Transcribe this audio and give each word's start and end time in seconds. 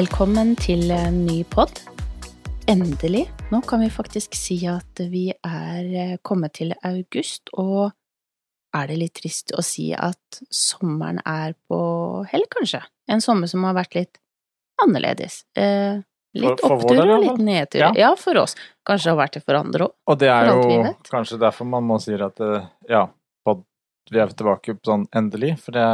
Velkommen 0.00 0.54
til 0.56 0.86
en 0.94 1.16
ny 1.26 1.42
pod. 1.50 1.76
Endelig. 2.70 3.26
Nå 3.52 3.58
kan 3.68 3.82
vi 3.82 3.88
faktisk 3.92 4.36
si 4.38 4.54
at 4.70 5.00
vi 5.12 5.26
er 5.28 5.88
eh, 5.92 6.12
kommet 6.24 6.54
til 6.56 6.70
august, 6.86 7.50
og 7.60 7.90
er 8.78 8.88
det 8.88 8.96
litt 8.96 9.12
trist 9.18 9.52
å 9.52 9.64
si 9.66 9.90
at 9.92 10.38
sommeren 10.48 11.18
er 11.28 11.52
på 11.68 11.80
hell, 12.30 12.46
kanskje? 12.54 12.80
En 13.12 13.20
sommer 13.20 13.50
som 13.50 13.66
har 13.68 13.76
vært 13.76 13.98
litt 13.98 14.22
annerledes. 14.86 15.42
Eh, 15.58 16.00
litt 16.38 16.64
opptur 16.64 17.02
og 17.02 17.26
litt 17.26 17.44
nedtur. 17.50 17.82
Ja. 17.82 17.92
Ja. 18.06 18.10
for 18.16 18.40
oss. 18.40 18.56
Kanskje 18.88 19.10
det 19.10 19.12
har 19.12 19.20
vært 19.20 19.36
det 19.36 19.44
for 19.44 19.60
andre 19.60 19.90
òg. 19.90 19.94
Og 20.08 20.20
det 20.22 20.32
er 20.32 20.48
jo 20.54 20.94
kanskje 21.10 21.42
derfor 21.44 21.68
man 21.76 21.84
må 21.90 22.00
si 22.00 22.16
at 22.16 22.40
eh, 22.46 22.72
ja, 22.88 23.04
pod, 23.44 23.66
vi 24.08 24.24
er 24.24 24.32
tilbake 24.32 24.78
på 24.80 24.94
sånn 24.94 25.10
endelig, 25.12 25.58
for 25.66 25.76
det 25.76 25.90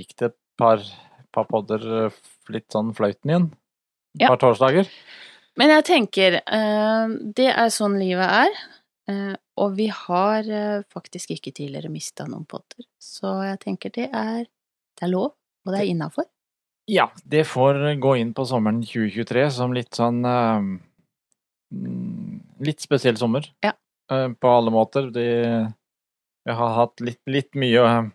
gikk 0.00 0.16
det 0.16 0.32
et 0.32 0.38
par, 0.56 0.88
par 1.34 1.46
podder 1.50 1.84
eh, 2.06 2.18
litt 2.52 2.68
sånn 2.74 2.92
fløyten 2.96 3.30
igjen. 3.32 3.48
Et 4.16 4.24
Ja. 4.24 4.28
par 4.32 4.40
torsdager. 4.42 4.88
Men 5.58 5.70
jeg 5.70 5.84
tenker, 5.84 6.40
eh, 6.46 7.08
det 7.36 7.50
er 7.52 7.70
sånn 7.74 7.98
livet 7.98 8.26
er, 8.26 8.50
eh, 9.08 9.34
og 9.60 9.76
vi 9.76 9.86
har 9.88 10.42
faktisk 10.90 11.30
ikke 11.36 11.52
tidligere 11.54 11.90
mista 11.90 12.24
noen 12.26 12.46
podder. 12.46 12.86
Så 13.00 13.42
jeg 13.44 13.58
tenker 13.60 13.90
det 13.92 14.08
er, 14.12 14.44
det 14.96 15.02
er 15.02 15.12
lov, 15.12 15.34
og 15.66 15.74
det 15.74 15.80
er 15.82 15.90
innafor. 15.94 16.24
Ja, 16.88 17.10
det 17.28 17.44
får 17.46 18.00
gå 18.00 18.16
inn 18.18 18.32
på 18.34 18.46
sommeren 18.48 18.80
2023 18.82 19.50
som 19.52 19.72
litt 19.72 19.90
sånn 19.94 20.22
mm, 20.24 20.80
Litt 22.60 22.80
spesiell 22.82 23.16
sommer. 23.16 23.46
Ja. 23.62 23.72
På 24.10 24.48
alle 24.56 24.72
måter. 24.74 25.10
Det, 25.14 25.72
vi 26.44 26.52
har 26.52 26.74
hatt 26.74 27.00
litt, 27.00 27.20
litt 27.30 27.54
mye 27.54 28.10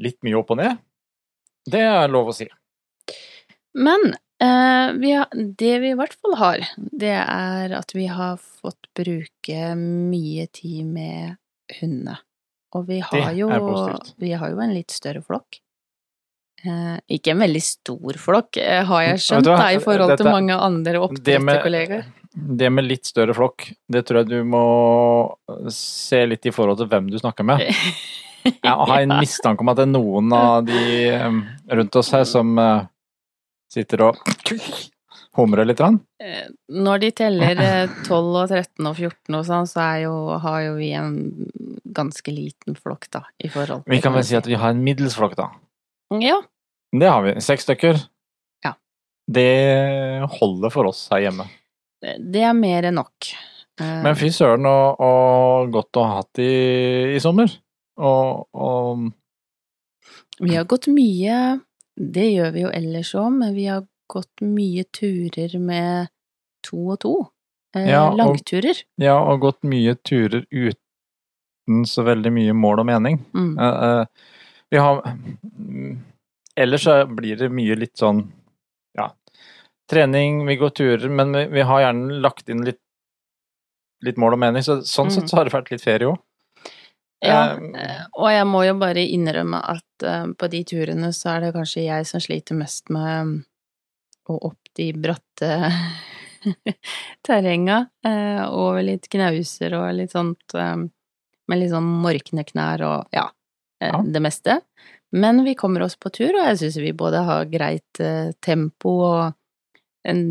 Litt 0.00 0.18
mye 0.24 0.36
opp 0.38 0.50
og 0.54 0.60
ned. 0.60 0.78
Det 1.66 1.82
er 1.84 2.10
lov 2.12 2.30
å 2.32 2.36
si. 2.36 2.46
Men 3.78 4.12
eh, 4.42 4.92
vi 4.98 5.12
har, 5.12 5.28
det 5.34 5.74
vi 5.82 5.92
i 5.92 5.98
hvert 5.98 6.16
fall 6.18 6.36
har, 6.40 6.64
det 6.76 7.16
er 7.20 7.76
at 7.76 7.94
vi 7.94 8.08
har 8.10 8.40
fått 8.40 8.90
bruke 8.96 9.74
mye 9.78 10.48
tid 10.52 10.88
med 10.88 11.36
hundene. 11.80 12.18
Og 12.74 12.86
vi 12.86 13.00
har, 13.02 13.32
jo, 13.34 13.50
vi 14.22 14.30
har 14.38 14.52
jo 14.52 14.62
en 14.62 14.74
litt 14.74 14.94
større 14.94 15.24
flokk. 15.26 15.58
Eh, 16.60 16.96
ikke 17.16 17.32
en 17.32 17.42
veldig 17.42 17.62
stor 17.64 18.18
flokk, 18.20 18.58
eh, 18.60 18.84
har 18.86 19.04
jeg 19.06 19.22
skjønt, 19.24 19.48
da, 19.48 19.70
i 19.72 19.80
forhold 19.80 20.12
til 20.20 20.28
mange 20.28 20.54
andre 20.54 21.00
Det 21.16 21.38
med, 21.40 22.10
det 22.30 22.70
med 22.70 22.86
litt 22.86 23.08
større 23.08 23.34
flokk, 23.34 23.70
det 23.88 24.04
tror 24.06 24.20
jeg 24.20 24.30
du 24.30 24.44
må 24.44 24.64
se 25.72 26.20
litt 26.28 26.46
i 26.46 26.52
forhold 26.54 26.82
til 26.82 26.90
hvem 26.92 27.08
du 27.10 27.18
snakker 27.18 27.48
med. 27.48 27.64
Jeg 28.66 28.76
har 28.86 28.94
en 29.00 29.16
mistanke 29.20 29.64
om 29.64 29.72
at 29.72 29.80
det 29.80 29.86
er 29.88 29.92
noen 29.94 30.32
av 30.36 30.64
de 30.68 30.80
rundt 31.76 31.98
oss 32.00 32.12
her 32.14 32.24
som 32.28 32.56
eh, 32.60 32.86
sitter 33.72 34.06
og 34.08 34.20
humrer 35.38 35.68
litt. 35.68 35.80
Eh, 35.80 36.46
Når 36.74 37.02
de 37.04 37.10
teller 37.20 37.60
eh, 37.62 37.98
12 38.06 38.14
og 38.14 38.46
13 38.48 38.88
og 38.90 38.96
14 38.96 39.38
og 39.38 39.44
sånn, 39.46 39.68
så 39.70 39.82
er 39.84 39.98
jo, 40.06 40.14
har 40.42 40.62
jo 40.66 40.72
vi 40.78 40.92
en 40.98 41.12
ganske 41.96 42.32
liten 42.34 42.78
flokk, 42.78 43.08
da, 43.12 43.24
i 43.42 43.50
forhold 43.50 43.86
Vi 43.90 44.00
kan 44.02 44.14
vel 44.14 44.26
si 44.26 44.36
at 44.38 44.48
vi 44.48 44.58
har 44.58 44.74
en 44.74 44.82
middels 44.84 45.16
flokk, 45.18 45.36
da. 45.38 45.50
Ja. 46.22 46.40
Det 46.90 47.06
har 47.06 47.22
vi. 47.26 47.36
Seks 47.44 47.66
stykker. 47.68 48.00
Ja. 48.66 48.74
Det 49.30 49.48
holder 50.40 50.72
for 50.74 50.90
oss 50.90 51.06
her 51.12 51.28
hjemme. 51.28 51.46
Det 52.00 52.42
er 52.42 52.56
mer 52.56 52.88
enn 52.88 52.98
nok. 52.98 53.30
Eh, 53.80 53.98
Men 54.04 54.16
fy 54.18 54.30
søren 54.34 54.66
og, 54.68 55.00
og 55.04 55.70
godt 55.74 56.00
å 56.00 56.06
ha 56.08 56.20
hatt 56.22 56.40
i, 56.42 56.50
i 57.14 57.20
sommer. 57.22 57.52
Og, 58.00 58.46
og 58.54 59.12
Vi 60.40 60.54
har 60.56 60.64
gått 60.64 60.88
mye 60.88 61.60
Det 62.00 62.24
gjør 62.32 62.52
vi 62.54 62.62
jo 62.64 62.70
ellers 62.72 63.10
òg, 63.20 63.32
men 63.42 63.54
vi 63.54 63.66
har 63.68 63.82
gått 64.10 64.40
mye 64.42 64.84
turer 64.96 65.52
med 65.60 66.08
to 66.66 66.78
og 66.94 66.98
to. 67.04 67.12
Eh, 67.76 67.90
Ja, 67.92 68.06
og- 68.10 68.16
langturer. 68.18 68.80
ja, 68.98 69.14
og 69.20 69.40
gått 69.44 69.60
mye 69.62 69.94
turer 70.02 70.46
uten 70.50 71.84
så 71.86 72.02
veldig 72.02 72.32
mye 72.34 72.52
mål 72.56 72.80
og 72.82 72.86
mening. 72.86 73.18
Mm. 73.34 73.52
Eh, 73.60 73.84
eh, 74.00 74.04
vi 74.72 74.78
har 74.78 75.02
Ellers 76.56 76.84
så 76.84 76.96
blir 77.06 77.36
det 77.38 77.48
mye 77.54 77.76
litt 77.78 77.96
sånn 77.96 78.24
ja, 78.98 79.06
trening, 79.90 80.46
vi 80.46 80.56
går 80.56 80.70
turer, 80.74 81.08
men 81.08 81.32
vi, 81.32 81.44
vi 81.46 81.60
har 81.62 81.80
gjerne 81.84 82.18
lagt 82.20 82.48
inn 82.50 82.64
litt, 82.66 82.80
litt 84.04 84.16
mål 84.18 84.34
og 84.34 84.38
mening, 84.42 84.62
så 84.66 84.80
sånn 84.82 85.06
Mm. 85.06 85.14
sett 85.14 85.30
så 85.30 85.36
har 85.38 85.44
det 85.44 85.52
vært 85.54 85.70
litt 85.70 85.84
ferie 85.84 86.08
òg. 86.10 86.18
Ja, 87.20 87.40
Eh, 87.52 87.80
eh, 87.84 88.04
og 88.16 88.30
jeg 88.32 88.46
må 88.48 88.62
jo 88.64 88.74
bare 88.80 89.02
innrømme 89.04 89.58
at 89.74 90.04
eh, 90.08 90.26
på 90.40 90.48
de 90.48 90.62
turene 90.64 91.10
så 91.12 91.34
er 91.34 91.40
det 91.44 91.50
kanskje 91.56 91.82
jeg 91.84 92.06
som 92.08 92.22
sliter 92.24 92.56
mest 92.56 92.88
med 92.88 93.26
mm, 93.28 93.34
å 94.32 94.38
opp 94.48 94.70
de 94.78 94.86
bratte 94.96 95.50
terrenga, 97.26 97.82
eh, 98.06 98.40
over 98.48 98.82
litt 98.86 99.08
knauser 99.12 99.76
og 99.76 99.90
litt 99.98 100.14
sånt 100.16 100.54
eh, 100.56 100.76
med 101.50 101.60
litt 101.60 101.72
sånn 101.74 101.90
morkne 102.04 102.44
knær 102.48 102.86
og 102.88 103.12
ja, 103.16 103.26
Ja. 103.84 104.00
det 104.04 104.20
meste. 104.24 104.60
Men 105.12 105.42
vi 105.44 105.54
kommer 105.58 105.82
oss 105.82 105.96
på 105.96 106.10
tur, 106.14 106.36
og 106.36 106.44
jeg 106.46 106.58
syns 106.60 106.76
vi 106.80 106.92
både 106.96 107.22
har 107.26 107.48
greit 107.50 108.00
tempo 108.44 108.92
og 109.08 109.32
en 110.08 110.24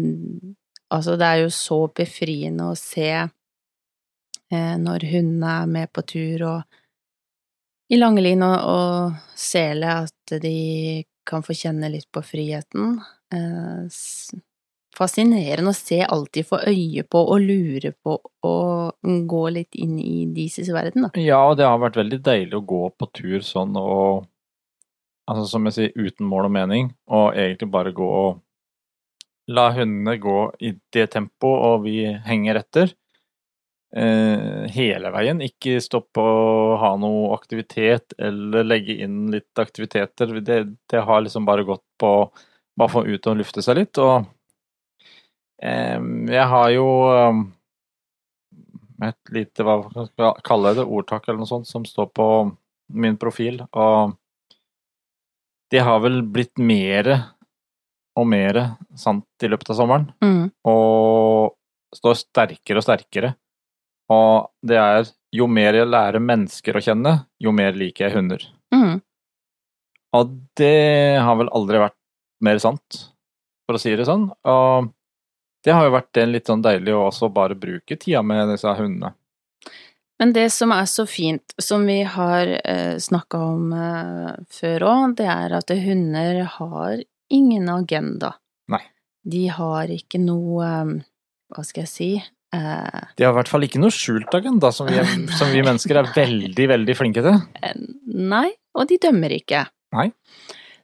Altså, 0.89 1.13
det 1.21 1.25
er 1.27 1.41
jo 1.43 1.49
så 1.53 1.75
befriende 1.93 2.65
å 2.71 2.73
se 2.73 3.11
når 4.49 5.03
hundene 5.11 5.51
er 5.61 5.67
med 5.69 5.91
på 5.93 6.01
tur 6.09 6.41
og 6.47 6.78
i 7.89 7.97
Langelin 7.97 8.43
og, 8.45 8.57
og 8.69 9.37
sele 9.37 9.95
at 10.05 10.37
de 10.43 11.03
kan 11.29 11.45
få 11.45 11.55
kjenne 11.57 11.89
litt 11.93 12.09
på 12.13 12.21
friheten. 12.25 12.97
Eh, 13.33 13.99
fascinerende 14.97 15.71
å 15.71 15.77
se 15.77 16.01
alt 16.03 16.31
de 16.35 16.43
får 16.45 16.67
øye 16.71 17.05
på 17.05 17.21
og 17.21 17.45
lure 17.45 17.93
på 17.93 18.17
og 18.49 19.13
gå 19.29 19.43
litt 19.55 19.77
inn 19.79 19.97
i 20.01 20.25
deres 20.33 20.71
verden, 20.73 21.07
da. 21.07 21.13
Ja, 21.21 21.43
og 21.51 21.59
det 21.59 21.69
har 21.69 21.79
vært 21.81 21.99
veldig 22.01 22.19
deilig 22.25 22.57
å 22.59 22.65
gå 22.73 22.83
på 22.97 23.09
tur 23.21 23.39
sånn 23.45 23.77
og 23.79 24.27
Altså 25.29 25.43
som 25.45 25.67
jeg 25.67 25.73
sier, 25.75 25.91
uten 25.93 26.25
mål 26.25 26.47
og 26.47 26.53
mening, 26.55 26.87
og 27.13 27.35
egentlig 27.37 27.67
bare 27.69 27.91
gå 27.93 28.05
og 28.09 28.39
la 29.53 29.67
hundene 29.75 30.15
gå 30.17 30.39
i 30.65 30.71
det 30.89 31.03
tempoet, 31.13 31.65
og 31.67 31.83
vi 31.83 31.99
henger 32.25 32.57
etter. 32.63 32.95
Eh, 33.89 34.67
hele 34.69 35.09
veien. 35.09 35.39
Ikke 35.41 35.79
stoppe 35.81 36.21
å 36.21 36.75
ha 36.77 36.91
noe 37.01 37.31
aktivitet 37.33 38.13
eller 38.21 38.67
legge 38.67 38.99
inn 39.05 39.31
litt 39.33 39.61
aktiviteter. 39.61 40.35
Det, 40.45 40.59
det 40.89 41.05
har 41.07 41.23
liksom 41.25 41.47
bare 41.47 41.65
gått 41.65 41.85
på 41.99 42.11
bare 42.79 42.93
få 42.93 43.03
ut 43.07 43.27
og 43.27 43.39
lufte 43.39 43.63
seg 43.65 43.81
litt. 43.81 43.97
Og 43.97 44.27
eh, 45.63 45.97
jeg 46.29 46.45
har 46.53 46.69
jo 46.75 46.87
eh, 47.15 47.41
et 49.09 49.33
lite, 49.33 49.65
hva 49.65 49.81
skal 49.89 50.27
jeg 50.27 50.47
kalle 50.47 50.75
det, 50.77 50.85
ordtak 50.85 51.27
eller 51.27 51.41
noe 51.41 51.49
sånt, 51.49 51.69
som 51.69 51.87
står 51.87 52.13
på 52.13 52.29
min 52.93 53.17
profil. 53.21 53.63
Og 53.73 54.15
det 55.73 55.81
har 55.85 56.01
vel 56.05 56.21
blitt 56.25 56.61
mere 56.61 57.19
og 58.19 58.25
mere 58.29 58.73
sant 58.97 59.45
i 59.45 59.49
løpet 59.49 59.73
av 59.73 59.81
sommeren. 59.81 60.09
Mm. 60.21 60.49
Og 60.69 61.55
står 61.95 62.17
sterkere 62.21 62.81
og 62.81 62.85
sterkere. 62.85 63.33
Og 64.09 64.49
det 64.65 64.79
er 64.81 65.11
jo 65.35 65.45
mer 65.49 65.77
jeg 65.77 65.89
lærer 65.89 66.23
mennesker 66.23 66.77
å 66.77 66.81
kjenne, 66.83 67.13
jo 67.41 67.53
mer 67.53 67.77
liker 67.77 68.07
jeg 68.07 68.17
hunder. 68.17 68.45
Mm. 68.73 69.01
Og 70.17 70.31
det 70.57 71.19
har 71.21 71.37
vel 71.37 71.51
aldri 71.53 71.81
vært 71.83 71.97
mer 72.45 72.61
sant, 72.61 73.03
for 73.67 73.77
å 73.77 73.81
si 73.81 73.93
det 73.97 74.07
sånn. 74.09 74.29
Og 74.49 74.89
det 75.65 75.75
har 75.75 75.85
jo 75.85 75.93
vært 75.93 76.21
litt 76.29 76.49
sånn 76.49 76.63
deilig 76.65 76.95
å 76.95 77.05
også 77.09 77.29
bare 77.33 77.57
bruke 77.59 77.99
tida 77.99 78.23
med 78.25 78.49
disse 78.53 78.73
hundene. 78.79 79.13
Men 80.19 80.33
det 80.35 80.49
som 80.51 80.73
er 80.75 80.87
så 80.89 81.05
fint, 81.07 81.53
som 81.61 81.85
vi 81.87 82.01
har 82.03 82.49
eh, 82.65 82.97
snakka 82.99 83.39
om 83.39 83.69
eh, 83.71 84.33
før 84.51 84.83
òg, 84.89 85.13
det 85.21 85.29
er 85.31 85.55
at 85.55 85.71
hunder 85.71 86.41
har 86.57 87.03
ingen 87.31 87.69
agenda. 87.71 88.33
Nei. 88.67 88.81
De 89.23 89.45
har 89.53 89.93
ikke 89.93 90.19
noe 90.19 90.65
eh, 90.67 90.91
Hva 91.49 91.63
skal 91.65 91.85
jeg 91.85 91.91
si 91.93 92.09
De 92.51 93.25
har 93.25 93.33
i 93.33 93.37
hvert 93.37 93.51
fall 93.51 93.65
ikke 93.67 93.81
noe 93.81 93.93
skjult 93.93 94.33
agenda, 94.33 94.71
som 94.73 94.89
vi, 94.89 94.97
som 95.37 95.51
vi 95.53 95.61
mennesker 95.61 95.99
er 96.01 96.09
veldig, 96.15 96.65
veldig 96.71 96.95
flinke 96.97 97.23
til. 97.25 97.37
eh, 97.61 97.75
Nei, 98.09 98.47
og 98.73 98.89
de 98.89 98.97
dømmer 99.01 99.35
ikke. 99.35 99.65
Nei. 99.95 100.09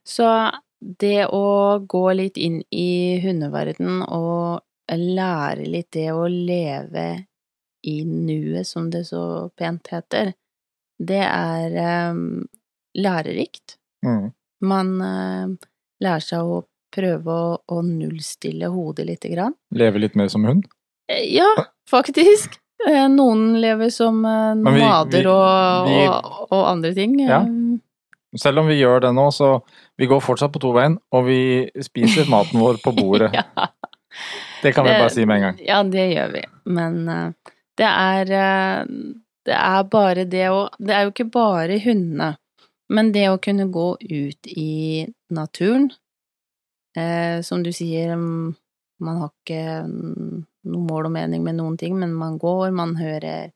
Så 0.06 0.28
det 0.80 1.26
å 1.34 1.80
gå 1.82 2.04
litt 2.14 2.38
inn 2.38 2.60
i 2.70 3.18
hundeverden 3.24 4.04
og 4.06 4.62
lære 4.94 5.66
litt 5.66 5.90
det 5.96 6.12
å 6.14 6.28
leve 6.30 7.08
i 7.86 8.04
nuet, 8.06 8.68
som 8.68 8.90
det 8.94 9.06
så 9.10 9.50
pent 9.58 9.90
heter, 9.94 10.34
det 11.02 11.24
er 11.26 12.14
um, 12.14 12.46
lærerikt. 12.98 13.78
Mm. 14.06 14.30
Man 14.66 14.94
uh, 15.02 15.54
lærer 16.02 16.24
seg 16.24 16.46
å 16.46 16.64
prøve 16.96 17.34
å, 17.34 17.58
å 17.66 17.82
nullstille 17.86 18.70
hodet 18.72 19.06
lite 19.10 19.34
grann. 19.34 19.58
Leve 19.76 20.02
litt 20.02 20.16
mer 20.18 20.30
som 20.32 20.46
hund. 20.48 20.70
Eh, 21.10 21.24
Ja, 21.36 21.48
faktisk. 21.90 22.58
Eh, 22.88 23.08
Noen 23.10 23.56
lever 23.62 23.90
som 23.90 24.22
nomader 24.22 24.56
Men 24.56 24.74
vi- 24.74 25.20
vi- 25.22 25.26
og, 25.28 25.88
vi- 25.88 26.08
og, 26.08 26.48
og 26.52 26.68
andre 26.72 26.94
ting. 26.94 27.20
Ja. 27.20 27.42
Eh, 27.42 27.80
Selv 28.38 28.60
om 28.60 28.68
vi 28.68 28.76
gjør 28.82 29.00
det 29.02 29.14
nå, 29.16 29.30
så 29.32 29.62
vi 29.98 30.08
går 30.12 30.20
fortsatt 30.20 30.52
på 30.52 30.60
toveien, 30.60 30.98
og 31.14 31.26
vi 31.26 31.70
spiser 31.82 32.28
maten 32.30 32.60
vår 32.60 32.82
på 32.84 32.92
bordet. 33.00 33.32
ja. 33.34 33.44
Det 34.62 34.74
kan 34.76 34.84
vi 34.86 34.92
Det- 34.92 35.00
bare 35.00 35.10
si 35.10 35.26
med 35.26 35.36
en 35.38 35.42
gang. 35.42 35.60
Ja, 35.66 35.84
det 35.84 36.06
gjør 36.16 36.32
vi. 36.34 36.42
Men 36.66 37.08
uh, 37.10 37.32
det 37.78 37.86
er 37.86 38.32
uh, 38.82 38.86
Det 39.46 39.54
er 39.54 39.84
bare 39.84 40.26
det 40.26 40.48
å 40.50 40.70
Det 40.80 40.90
er 40.96 41.04
jo 41.06 41.12
ikke 41.12 41.32
bare 41.32 41.80
hundene, 41.84 42.38
men 42.90 43.12
det 43.12 43.28
å 43.30 43.38
kunne 43.38 43.68
gå 43.72 43.96
ut 44.02 44.48
i 44.48 45.06
naturen 45.30 45.92
uh, 46.98 47.42
Som 47.42 47.64
du 47.64 47.72
sier, 47.72 48.14
um, 48.16 48.56
man 49.00 49.18
har 49.22 49.30
ikke 49.46 49.86
mm, 49.86 50.46
noe 50.66 50.86
mål 50.86 51.10
og 51.10 51.14
mening 51.16 51.44
med 51.46 51.60
noen 51.60 51.78
ting, 51.80 51.96
men 52.00 52.14
man 52.16 52.40
går, 52.42 52.72
man 52.76 52.96
hører 53.00 53.54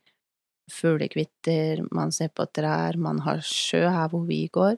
fuglekvitter, 0.69 1.81
man 1.95 2.13
ser 2.13 2.29
på 2.35 2.45
trær, 2.53 2.97
man 3.01 3.21
har 3.25 3.41
sjø 3.45 3.87
her 3.89 4.11
hvor 4.11 4.25
vi 4.27 4.43
går. 4.53 4.77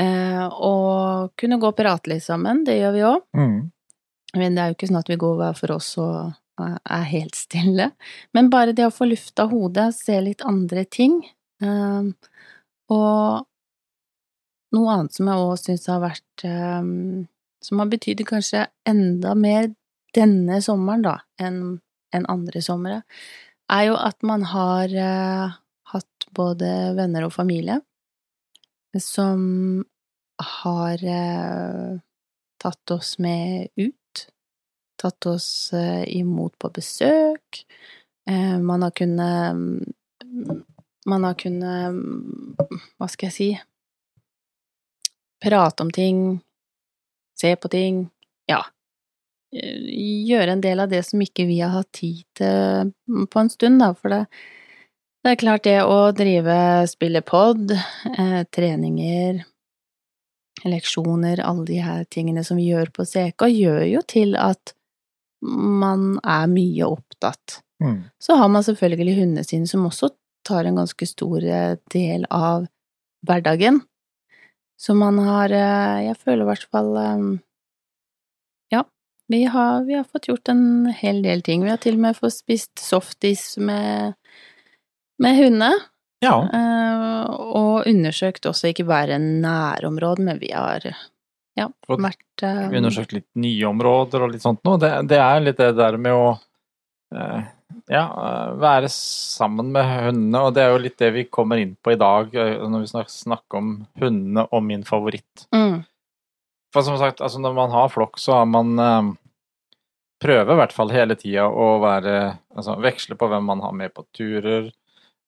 Eh, 0.00 0.44
og 0.48 1.32
kunne 1.38 1.60
gå 1.60 1.70
og 1.70 1.78
prate 1.78 2.10
litt 2.10 2.24
sammen, 2.24 2.64
det 2.66 2.80
gjør 2.80 2.94
vi 2.96 3.06
òg. 3.06 3.24
Mm. 3.38 3.58
Men 4.40 4.54
det 4.56 4.62
er 4.62 4.70
jo 4.70 4.78
ikke 4.78 4.88
sånn 4.88 5.02
at 5.02 5.12
vi 5.12 5.20
går 5.20 5.36
hver 5.38 5.58
for 5.58 5.74
oss 5.76 5.90
og 6.00 6.32
er 6.62 7.06
helt 7.10 7.36
stille. 7.36 7.90
Men 8.36 8.50
bare 8.52 8.74
det 8.76 8.86
å 8.86 8.94
få 8.94 9.08
lufta 9.10 9.46
hodet, 9.50 9.92
se 9.96 10.18
litt 10.20 10.44
andre 10.46 10.84
ting. 10.84 11.20
eh, 11.62 12.12
og 12.92 13.46
noe 14.72 14.94
annet 14.96 15.14
som 15.14 15.28
jeg 15.28 15.44
òg 15.44 15.54
syns 15.60 15.86
har 15.90 16.00
vært 16.02 16.44
eh, 16.48 16.82
Som 17.62 17.78
har 17.78 17.86
betydd 17.92 18.24
kanskje 18.26 18.66
enda 18.88 19.36
mer 19.38 19.68
denne 20.16 20.60
sommeren, 20.64 21.04
da, 21.06 21.16
enn 21.40 21.80
en 22.12 22.26
andre 22.28 22.60
somre, 22.60 23.00
er 23.72 23.86
jo 23.88 23.96
at 23.96 24.18
man 24.26 24.44
har 24.50 24.92
eh, 24.92 25.54
hatt 25.92 26.26
både 26.36 26.68
venner 26.98 27.24
og 27.24 27.32
familie 27.32 27.78
som 29.00 29.84
har 30.36 31.04
eh, 31.04 31.98
tatt 32.60 32.90
oss 32.90 33.18
med 33.18 33.68
ut, 33.76 34.26
tatt 34.96 35.26
oss 35.26 35.72
eh, 35.72 36.04
imot 36.16 36.58
på 36.58 36.70
besøk. 36.70 37.64
Eh, 38.28 38.58
man 38.58 38.82
har 38.82 38.90
kunnet 38.90 39.56
Man 41.04 41.24
har 41.24 41.34
kunnet 41.34 41.96
Hva 42.96 43.08
skal 43.10 43.26
jeg 43.26 43.34
si 43.34 43.48
Prate 45.42 45.82
om 45.82 45.90
ting, 45.90 46.38
se 47.34 47.56
på 47.56 47.68
ting. 47.68 48.04
Ja. 48.46 48.60
Eh, 49.52 49.84
Gjøre 50.28 50.56
en 50.56 50.64
del 50.64 50.80
av 50.80 50.90
det 50.92 51.02
som 51.06 51.20
ikke 51.22 51.46
vi 51.48 51.60
har 51.60 51.74
hatt 51.74 51.92
tid 51.92 52.24
til 52.38 52.92
på 53.28 53.40
en 53.40 53.52
stund, 53.52 53.80
da, 53.82 53.92
for 53.94 54.14
det 54.14 54.24
det 55.22 55.30
er 55.30 55.38
klart 55.38 55.62
det 55.68 55.76
å 55.86 56.10
drive, 56.18 56.54
spille 56.90 57.20
pod, 57.22 57.70
eh, 57.70 58.40
treninger, 58.50 59.44
leksjoner, 60.66 61.38
alle 61.46 61.66
de 61.68 61.76
her 61.78 62.02
tingene 62.10 62.42
som 62.42 62.58
vi 62.58 62.66
gjør 62.72 62.90
på 62.90 63.06
CK, 63.06 63.46
gjør 63.46 63.84
jo 63.86 64.02
til 64.02 64.34
at 64.34 64.74
man 65.46 66.16
er 66.26 66.50
mye 66.50 66.88
opptatt. 66.90 67.60
Mm. 67.82 68.00
Så 68.18 68.34
har 68.34 68.50
man 68.50 68.66
selvfølgelig 68.66 69.16
hundene 69.20 69.46
sine, 69.46 69.70
som 69.70 69.86
også 69.86 70.10
tar 70.46 70.66
en 70.66 70.82
ganske 70.82 71.06
stor 71.06 71.46
eh, 71.46 71.78
del 71.94 72.26
av 72.26 72.66
hverdagen. 73.22 73.78
Så 74.74 74.98
man 74.98 75.22
har 75.22 75.54
eh, 75.54 76.08
Jeg 76.08 76.18
føler 76.18 76.42
i 76.42 76.50
hvert 76.50 76.66
fall 76.66 76.96
vi 79.30 79.44
har, 79.44 79.84
vi 79.84 79.94
har 79.94 80.04
fått 80.04 80.28
gjort 80.28 80.48
en 80.52 80.86
hel 80.86 81.22
del 81.22 81.42
ting. 81.42 81.64
Vi 81.64 81.70
har 81.70 81.80
til 81.82 81.96
og 81.98 82.04
med 82.04 82.18
fått 82.18 82.34
spist 82.34 82.82
softis 82.82 83.54
med, 83.58 84.14
med 85.22 85.38
hundene. 85.38 85.72
Ja. 86.22 86.36
Uh, 86.46 87.24
og 87.32 87.88
undersøkt 87.90 88.46
også 88.46 88.70
ikke 88.70 88.86
bare 88.86 89.18
nærområdet, 89.18 90.26
men 90.26 90.38
vi 90.42 90.52
har 90.54 90.84
ja, 91.58 91.66
vært 91.88 92.44
eh, 92.46 92.70
Undersøkt 92.78 93.12
litt 93.12 93.26
nye 93.36 93.66
områder 93.68 94.22
og 94.24 94.30
litt 94.32 94.44
sånt 94.44 94.62
noe. 94.64 94.78
Det, 94.80 94.92
det 95.10 95.18
er 95.20 95.42
litt 95.42 95.58
det 95.58 95.72
der 95.76 95.98
med 96.00 96.14
å 96.16 96.30
uh, 96.32 97.42
ja, 97.90 98.04
være 98.60 98.88
sammen 98.92 99.72
med 99.74 99.88
hundene, 100.06 100.44
og 100.46 100.54
det 100.56 100.62
er 100.64 100.72
jo 100.72 100.82
litt 100.84 100.98
det 101.02 101.10
vi 101.16 101.26
kommer 101.28 101.60
inn 101.60 101.74
på 101.76 101.92
i 101.92 102.00
dag 102.00 102.32
når 102.32 102.84
vi 102.84 103.04
snakker 103.16 103.58
om 103.58 103.74
hundene 104.00 104.46
og 104.48 104.64
min 104.64 104.86
favoritt. 104.86 105.48
mm, 105.52 105.82
For 106.72 106.84
som 106.86 106.96
sagt, 107.00 107.20
altså 107.20 107.40
når 107.42 107.54
man 107.56 107.74
har 107.74 107.90
flokk, 107.92 108.18
så 108.20 108.38
har 108.40 108.48
man 108.48 108.78
eh, 108.80 109.10
prøver 110.22 110.54
i 110.54 110.60
hvert 110.60 110.72
fall 110.74 110.92
hele 110.94 111.16
tida 111.18 111.48
å 111.48 111.74
være 111.82 112.14
Altså 112.52 112.76
veksle 112.80 113.16
på 113.18 113.28
hvem 113.32 113.46
man 113.48 113.62
har 113.64 113.72
med 113.76 113.94
på 113.94 114.04
turer. 114.14 114.70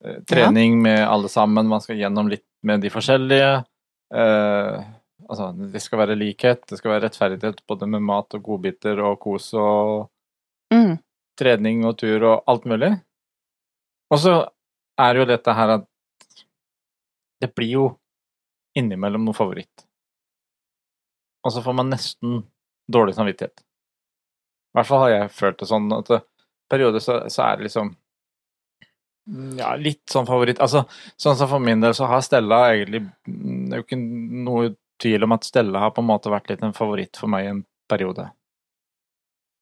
eh, 0.05 0.19
trening 0.29 0.81
med 0.83 1.03
alle 1.09 1.29
sammen. 1.29 1.69
Man 1.69 1.81
skal 1.81 1.97
gjennom 1.97 2.29
litt 2.29 2.45
med 2.63 2.81
de 2.85 2.91
forskjellige. 2.93 3.65
Eh, 4.15 4.85
altså, 5.29 5.53
det 5.73 5.81
skal 5.83 6.03
være 6.05 6.19
likhet, 6.21 6.67
det 6.69 6.79
skal 6.79 6.95
være 6.95 7.07
rettferdighet 7.09 7.63
både 7.69 7.89
med 7.89 8.05
mat 8.05 8.37
og 8.37 8.43
godbiter 8.45 9.01
og 9.01 9.19
kos 9.25 9.51
og 9.57 10.11
mm, 10.75 10.99
trening 11.41 11.85
og 11.89 11.97
tur 11.99 12.23
og 12.29 12.45
alt 12.51 12.69
mulig. 12.69 12.93
Og 14.13 14.21
så 14.21 14.37
er 15.01 15.19
jo 15.19 15.27
dette 15.29 15.57
her 15.57 15.77
at 15.79 15.89
det 17.43 17.51
blir 17.57 17.73
jo 17.73 17.87
innimellom 18.79 19.25
noe 19.27 19.37
favoritt. 19.37 19.84
Og 21.45 21.53
så 21.53 21.63
får 21.65 21.77
man 21.77 21.93
nesten 21.93 22.43
dårlig 22.93 23.17
samvittighet. 23.17 23.61
I 23.61 24.79
hvert 24.79 24.89
fall 24.89 25.05
har 25.05 25.13
jeg 25.13 25.35
følt 25.35 25.61
det 25.61 25.69
sånn 25.71 25.93
at 25.95 26.11
i 26.11 26.21
perioder 26.73 27.03
så, 27.05 27.19
så 27.31 27.45
er 27.47 27.59
det 27.59 27.69
liksom 27.69 27.93
ja, 29.59 29.75
litt 29.81 30.03
sånn 30.11 30.27
favoritt. 30.29 30.61
Altså, 30.65 30.85
sånn 31.21 31.37
som 31.39 31.51
for 31.51 31.63
min 31.63 31.85
del 31.85 31.95
så 31.97 32.09
har 32.11 32.25
Stella 32.25 32.59
egentlig 32.75 33.05
Det 33.25 33.73
er 33.77 33.81
jo 33.81 33.87
ikke 33.87 34.01
noe 34.01 34.73
tvil 35.01 35.27
om 35.27 35.37
at 35.37 35.47
Stella 35.47 35.85
har 35.85 35.95
på 35.95 36.03
en 36.05 36.11
måte 36.11 36.33
vært 36.33 36.51
litt 36.51 36.65
en 36.65 36.77
favoritt 36.77 37.19
for 37.21 37.31
meg 37.33 37.47
i 37.47 37.53
en 37.53 37.63
periode. 37.91 38.29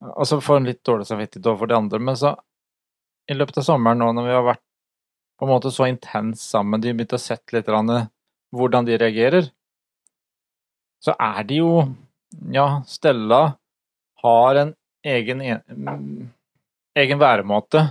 Og 0.03 0.27
så 0.29 0.41
får 0.43 0.61
hun 0.61 0.69
litt 0.69 0.83
dårlig 0.87 1.07
samvittighet 1.09 1.47
overfor 1.47 1.71
de 1.71 1.79
andre, 1.79 2.01
men 2.03 2.19
så 2.19 2.35
i 3.31 3.37
løpet 3.37 3.61
av 3.63 3.67
sommeren 3.69 4.01
nå 4.03 4.11
når 4.17 4.27
vi 4.27 4.35
har 4.35 4.47
vært 4.49 4.65
på 5.39 5.47
en 5.47 5.53
måte 5.53 5.71
så 5.75 5.87
intens 5.91 6.43
sammen, 6.53 6.83
de 6.83 6.91
har 6.91 6.99
begynt 6.99 7.15
å 7.17 7.23
sett 7.23 7.55
litt 7.55 7.71
hvordan 8.53 8.87
de 8.87 8.99
reagerer, 9.01 9.49
så 11.05 11.17
er 11.19 11.43
det 11.49 11.61
jo 11.63 11.73
Ja, 12.49 12.83
Stella 12.89 13.59
har 14.23 14.55
en 14.57 14.71
egen, 15.05 15.43
mm, 15.69 16.31
egen 16.97 17.19
væremåte. 17.21 17.83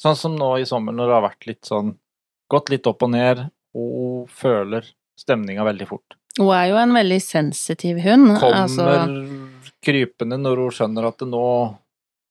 Sånn 0.00 0.16
som 0.18 0.34
nå 0.34 0.48
i 0.58 0.66
sommer 0.66 0.96
når 0.96 1.06
det 1.06 1.14
har 1.14 1.26
vært 1.28 1.46
litt 1.46 1.68
sånn 1.68 1.94
Gått 2.50 2.68
litt 2.68 2.84
opp 2.86 3.00
og 3.06 3.08
ned, 3.14 3.38
og 3.74 4.26
føler 4.28 4.84
stemninga 5.18 5.64
veldig 5.64 5.86
fort. 5.88 6.16
Hun 6.36 6.50
er 6.52 6.66
jo 6.68 6.76
en 6.76 6.92
veldig 6.92 7.16
sensitiv 7.22 8.02
hund. 8.04 8.34
Kommer 8.36 8.66
altså, 8.66 9.54
krypende 9.82 10.36
når 10.42 10.60
hun 10.60 10.74
skjønner 10.76 11.08
at 11.08 11.24
nå, 11.24 11.46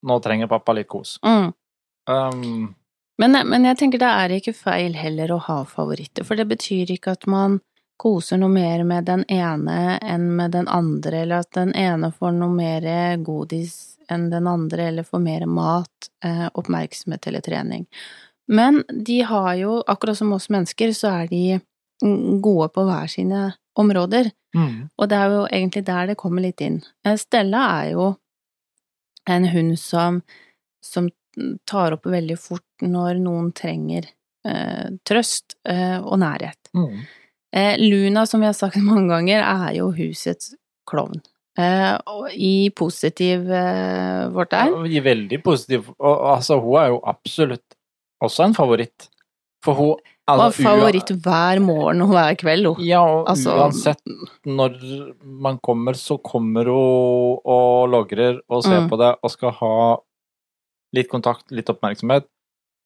nå 0.05 0.19
trenger 0.23 0.51
pappa 0.51 0.75
litt 0.77 0.89
kos. 0.91 1.17
mm. 1.25 1.51
Um, 2.03 2.73
men, 3.21 3.37
men 3.47 3.63
jeg 3.69 3.77
tenker 3.79 4.01
det 4.01 4.09
er 4.09 4.31
ikke 4.35 4.55
feil 4.57 4.97
heller 4.99 5.31
å 5.31 5.41
ha 5.45 5.59
favoritter, 5.69 6.25
for 6.27 6.35
det 6.39 6.49
betyr 6.49 6.91
ikke 6.91 7.13
at 7.15 7.27
man 7.31 7.61
koser 7.97 8.37
noe 8.41 8.49
mer 8.49 8.83
med 8.83 9.05
den 9.05 9.23
ene 9.31 9.97
enn 10.01 10.29
med 10.35 10.51
den 10.51 10.67
andre, 10.67 11.23
eller 11.23 11.43
at 11.43 11.51
den 11.55 11.73
ene 11.77 12.11
får 12.11 12.33
noe 12.35 12.51
mer 12.53 12.87
godis 13.23 13.97
enn 14.11 14.29
den 14.31 14.47
andre, 14.49 14.89
eller 14.89 15.07
får 15.07 15.21
mer 15.23 15.45
mat, 15.45 16.09
eh, 16.25 16.47
oppmerksomhet 16.53 17.27
eller 17.27 17.41
trening. 17.41 17.85
Men 18.47 18.83
de 18.89 19.21
har 19.21 19.53
jo, 19.55 19.77
akkurat 19.87 20.17
som 20.17 20.33
oss 20.33 20.49
mennesker, 20.49 20.91
så 20.93 21.13
er 21.23 21.27
de 21.31 21.61
gode 22.43 22.69
på 22.75 22.83
hver 22.83 23.07
sine 23.07 23.53
områder. 23.79 24.31
mm, 24.55 24.89
Og 24.97 25.09
det 25.09 25.17
er 25.17 25.29
jo 25.31 25.45
egentlig 25.47 25.85
der 25.85 26.07
det 26.07 26.17
kommer 26.17 26.41
litt 26.41 26.61
inn. 26.61 26.81
Eh, 27.05 27.15
Stella 27.17 27.63
er 27.83 27.91
jo 27.93 28.15
en 29.29 29.45
hund 29.47 29.79
som, 29.79 30.21
som 30.83 31.09
tar 31.65 31.95
opp 31.95 32.05
veldig 32.05 32.37
fort 32.37 32.83
når 32.83 33.21
noen 33.23 33.51
trenger 33.55 34.09
eh, 34.45 34.91
trøst 35.07 35.55
eh, 35.65 35.99
og 36.03 36.19
nærhet. 36.19 36.59
mm. 36.75 37.03
Eh, 37.53 37.75
Luna, 37.79 38.25
som 38.25 38.41
vi 38.41 38.47
har 38.49 38.53
sagt 38.57 38.75
mange 38.81 39.07
ganger, 39.11 39.43
er 39.45 39.75
jo 39.77 39.91
husets 39.93 40.53
klovn. 40.89 41.21
Eh, 41.59 41.93
og 42.09 42.31
I 42.33 42.69
positiv 42.73 43.45
eh, 43.53 44.23
fortegn. 44.33 44.87
Ja, 44.89 45.03
Veldig 45.05 45.37
positiv. 45.45 45.91
Og 45.99 46.23
altså, 46.37 46.57
hun 46.63 46.79
er 46.81 46.87
jo 46.95 47.01
absolutt 47.05 47.77
også 48.23 48.47
en 48.47 48.55
favoritt. 48.57 49.09
For 49.63 49.77
hun 49.77 49.91
Og 50.27 50.39
altså, 50.39 50.63
favoritt 50.65 51.11
hver 51.23 51.59
morgen 51.63 52.01
og 52.01 52.09
hver 52.15 52.35
kveld, 52.39 52.65
hun. 52.73 52.81
Ja, 52.87 53.01
og 53.03 53.27
Altså- 53.29 53.53
uansett 53.59 54.01
når 54.47 54.79
man 55.23 55.59
kommer, 55.59 55.93
så 55.99 56.17
kommer 56.23 56.65
hun 56.65 57.37
og 57.45 57.89
logrer 57.91 58.39
og 58.49 58.63
ser 58.63 58.81
Mm. 58.81 58.89
på 58.89 58.97
det 58.97 59.11
og 59.21 59.31
skal 59.31 59.51
ha 59.51 59.97
litt 60.95 61.09
kontakt, 61.09 61.51
litt 61.51 61.69
oppmerksomhet, 61.69 62.25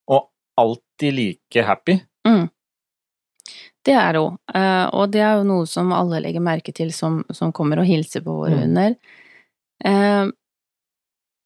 og 0.10 0.30
alltid 0.58 1.14
like 1.14 1.64
happy. 1.64 2.02
Det 3.88 3.96
er 3.96 4.18
hun, 4.20 4.36
eh, 4.54 4.86
og 4.92 5.14
det 5.14 5.22
er 5.24 5.38
jo 5.40 5.46
noe 5.48 5.68
som 5.70 5.94
alle 5.96 6.20
legger 6.26 6.44
merke 6.44 6.74
til 6.76 6.90
som, 6.96 7.22
som 7.32 7.54
kommer 7.56 7.80
og 7.80 7.88
hilser 7.88 8.24
på 8.26 8.34
våre 8.42 8.58
Mm. 8.58 8.64
hunder. 8.66 8.96
Eh, 9.86 10.26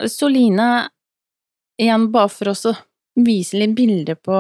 Soline, 0.10 0.70
igjen 1.82 2.08
bare 2.12 2.30
for 2.34 2.50
oss 2.50 2.66
å 2.66 2.74
vise 3.22 3.60
litt 3.60 3.76
bilder 3.78 4.16
på, 4.16 4.38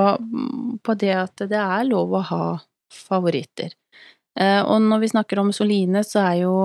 på 0.81 0.95
det 0.97 1.13
at 1.13 1.43
det 1.51 1.59
er 1.59 1.83
lov 1.85 2.15
å 2.17 2.23
ha 2.31 2.45
favoritter. 2.91 3.73
Eh, 4.39 4.61
og 4.63 4.81
når 4.81 4.99
vi 5.03 5.11
snakker 5.11 5.39
om 5.43 5.51
Soline, 5.53 6.01
så 6.07 6.23
er 6.23 6.35
jo 6.41 6.55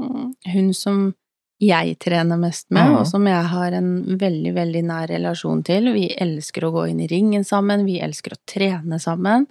mm, 0.00 0.34
hun 0.54 0.74
som 0.74 1.14
jeg 1.60 1.96
trener 1.98 2.38
mest 2.38 2.68
med, 2.70 2.92
og 3.00 3.06
som 3.10 3.24
jeg 3.26 3.44
har 3.50 3.72
en 3.74 4.18
veldig, 4.18 4.52
veldig 4.54 4.82
nær 4.86 5.08
relasjon 5.10 5.62
til. 5.66 5.90
Vi 5.94 6.06
elsker 6.14 6.64
å 6.64 6.70
gå 6.74 6.84
inn 6.90 7.00
i 7.02 7.08
ringen 7.10 7.44
sammen, 7.44 7.84
vi 7.86 7.98
elsker 8.00 8.34
å 8.36 8.42
trene 8.46 8.98
sammen. 9.02 9.46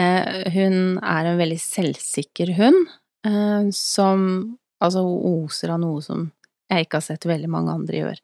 Eh, 0.00 0.48
hun 0.54 0.98
er 1.04 1.28
en 1.28 1.38
veldig 1.40 1.58
selvsikker 1.60 2.54
hund, 2.56 2.88
eh, 3.26 3.68
som 3.76 4.56
altså 4.80 5.02
hun 5.04 5.44
oser 5.44 5.74
av 5.74 5.80
noe 5.82 6.00
som 6.04 6.30
jeg 6.70 6.86
ikke 6.86 7.00
har 7.00 7.04
sett 7.04 7.26
veldig 7.28 7.50
mange 7.52 7.74
andre 7.74 7.98
gjøre. 8.00 8.20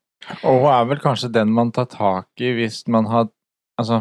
Og 0.48 0.62
hun 0.62 0.70
er 0.72 0.86
vel 0.88 1.02
kanskje 1.02 1.28
den 1.34 1.50
man 1.52 1.72
tar 1.76 1.90
tak 1.92 2.28
i 2.40 2.54
hvis 2.56 2.84
man 2.88 3.06
har 3.12 3.28
Altså, 3.76 3.98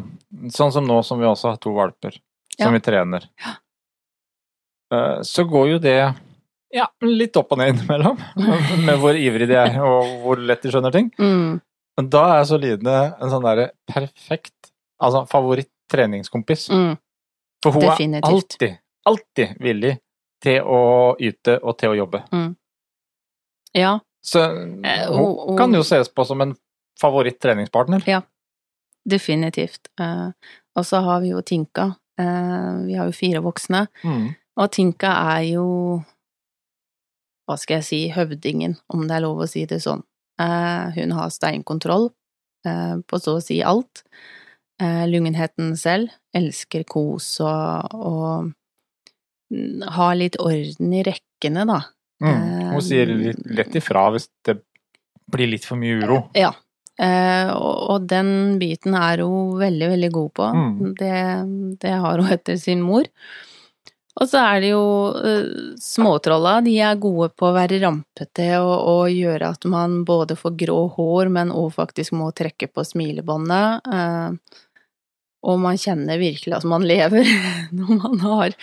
sånn 0.55 0.69
som 0.71 0.85
nå 0.87 1.01
som 1.03 1.19
vi 1.19 1.25
også 1.27 1.49
har 1.49 1.57
to 1.59 1.73
valper 1.75 2.13
som 2.55 2.69
Ja. 2.69 2.71
vi 2.71 2.79
trener. 2.79 3.25
Eh, 4.93 5.21
Så 5.21 5.43
går 5.43 5.67
jo 5.73 5.79
det 5.83 5.97
ja, 6.73 6.85
litt 7.03 7.35
opp 7.35 7.51
og 7.51 7.57
ned 7.59 7.73
innimellom, 7.73 8.17
med 8.87 8.99
hvor 9.01 9.15
ivrig 9.19 9.47
de 9.51 9.57
er 9.59 9.75
og 9.83 10.21
hvor 10.23 10.39
lett 10.39 10.63
de 10.63 10.71
skjønner 10.71 10.91
ting. 10.95 11.09
Mm, 11.19 11.59
Men 11.97 12.09
da 12.11 12.23
er 12.39 12.47
Soline 12.47 12.95
en 13.19 13.31
sånn 13.31 13.43
derre 13.43 13.69
perfekt 13.91 14.71
altså 15.01 15.25
favoritt-treningskompis. 15.31 16.69
mm, 16.71 16.95
For 17.63 17.71
hun 17.71 17.81
definitivt. 17.81 18.25
er 18.25 18.31
alltid, 18.31 18.77
alltid 19.05 19.57
villig 19.61 19.97
til 20.41 20.61
å 20.61 21.15
yte 21.19 21.59
og 21.63 21.77
til 21.77 21.89
å 21.89 21.95
jobbe. 21.97 22.23
ja, 23.73 23.99
Så 24.23 24.39
Eh, 24.83 25.05
hun 25.07 25.19
og- 25.19 25.49
og- 25.49 25.57
kan 25.57 25.71
jo 25.73 25.83
ses 25.83 26.09
på 26.09 26.25
som 26.25 26.41
en 26.41 26.55
favoritt-treningspartner. 27.01 28.03
Ja, 28.07 28.21
definitivt. 29.07 29.87
Eh, 29.99 30.31
og 30.75 30.83
så 30.85 31.01
har 31.03 31.21
vi 31.21 31.29
jo 31.29 31.41
Tinka. 31.41 31.95
Eh, 32.17 32.85
vi 32.85 32.93
har 32.95 33.05
jo 33.05 33.11
fire 33.11 33.41
voksne. 33.41 33.87
Mm. 34.03 34.35
Og 34.57 34.71
Tinka 34.71 35.07
er 35.37 35.41
jo, 35.53 36.03
hva 37.47 37.57
skal 37.59 37.77
jeg 37.77 37.83
si, 37.83 38.09
høvdingen, 38.09 38.77
om 38.89 39.07
det 39.07 39.11
er 39.17 39.21
lov 39.21 39.37
å 39.43 39.47
si 39.49 39.65
det 39.65 39.81
sånn. 39.83 40.01
Eh, 40.39 40.91
hun 40.95 41.11
har 41.11 41.29
steinkontroll 41.29 42.09
eh, 42.65 42.95
på 43.07 43.19
så 43.21 43.37
å 43.37 43.43
si 43.43 43.61
alt. 43.61 44.03
Eh, 44.81 45.07
lungenheten 45.07 45.77
selv 45.79 46.11
elsker 46.35 46.83
kos 46.83 47.37
og, 47.39 47.93
og 47.95 48.49
mm, 49.53 49.85
ha 49.95 50.09
litt 50.19 50.35
orden 50.43 50.91
i 50.91 51.03
rekkene, 51.07 51.63
da. 51.69 51.79
Mm. 52.23 52.73
Hun 52.73 52.83
sier 52.83 53.11
litt 53.11 53.39
lett 53.47 53.75
ifra 53.79 54.09
hvis 54.11 54.27
det 54.47 54.57
blir 55.31 55.47
litt 55.53 55.67
for 55.67 55.79
mye 55.79 56.01
uro. 56.03 56.19
Ja. 56.35 56.51
Eh, 56.99 57.49
og, 57.55 57.75
og 57.95 58.05
den 58.11 58.59
biten 58.59 58.95
er 58.99 59.23
hun 59.23 59.55
veldig, 59.59 59.89
veldig 59.95 60.11
god 60.15 60.31
på. 60.41 60.51
Mm. 60.59 60.93
Det, 60.99 61.17
det 61.83 61.97
har 62.05 62.23
hun 62.23 62.35
etter 62.35 62.59
sin 62.59 62.83
mor. 62.83 63.07
Og 64.15 64.29
så 64.31 64.39
er 64.39 64.61
det 64.63 64.69
jo 64.71 64.83
eh, 65.19 65.47
småtrolla. 65.81 66.59
De 66.63 66.75
er 66.79 66.99
gode 67.03 67.33
på 67.35 67.49
å 67.49 67.55
være 67.55 67.81
rampete 67.83 68.47
og, 68.61 68.75
og 68.91 69.09
gjøre 69.11 69.55
at 69.57 69.67
man 69.71 70.03
både 70.07 70.37
får 70.39 70.55
grå 70.61 70.77
hår, 70.95 71.31
men 71.35 71.51
òg 71.51 71.73
faktisk 71.75 72.15
må 72.15 72.29
trekke 72.35 72.71
på 72.71 72.85
smilebåndet. 72.87 73.91
Eh, 73.91 74.61
og 75.45 75.59
man 75.61 75.77
kjenner 75.79 76.19
virkelig 76.21 76.55
at 76.57 76.65
man 76.69 76.85
lever 76.87 77.27
når 77.77 77.91
man 78.01 78.23
har, 78.25 78.55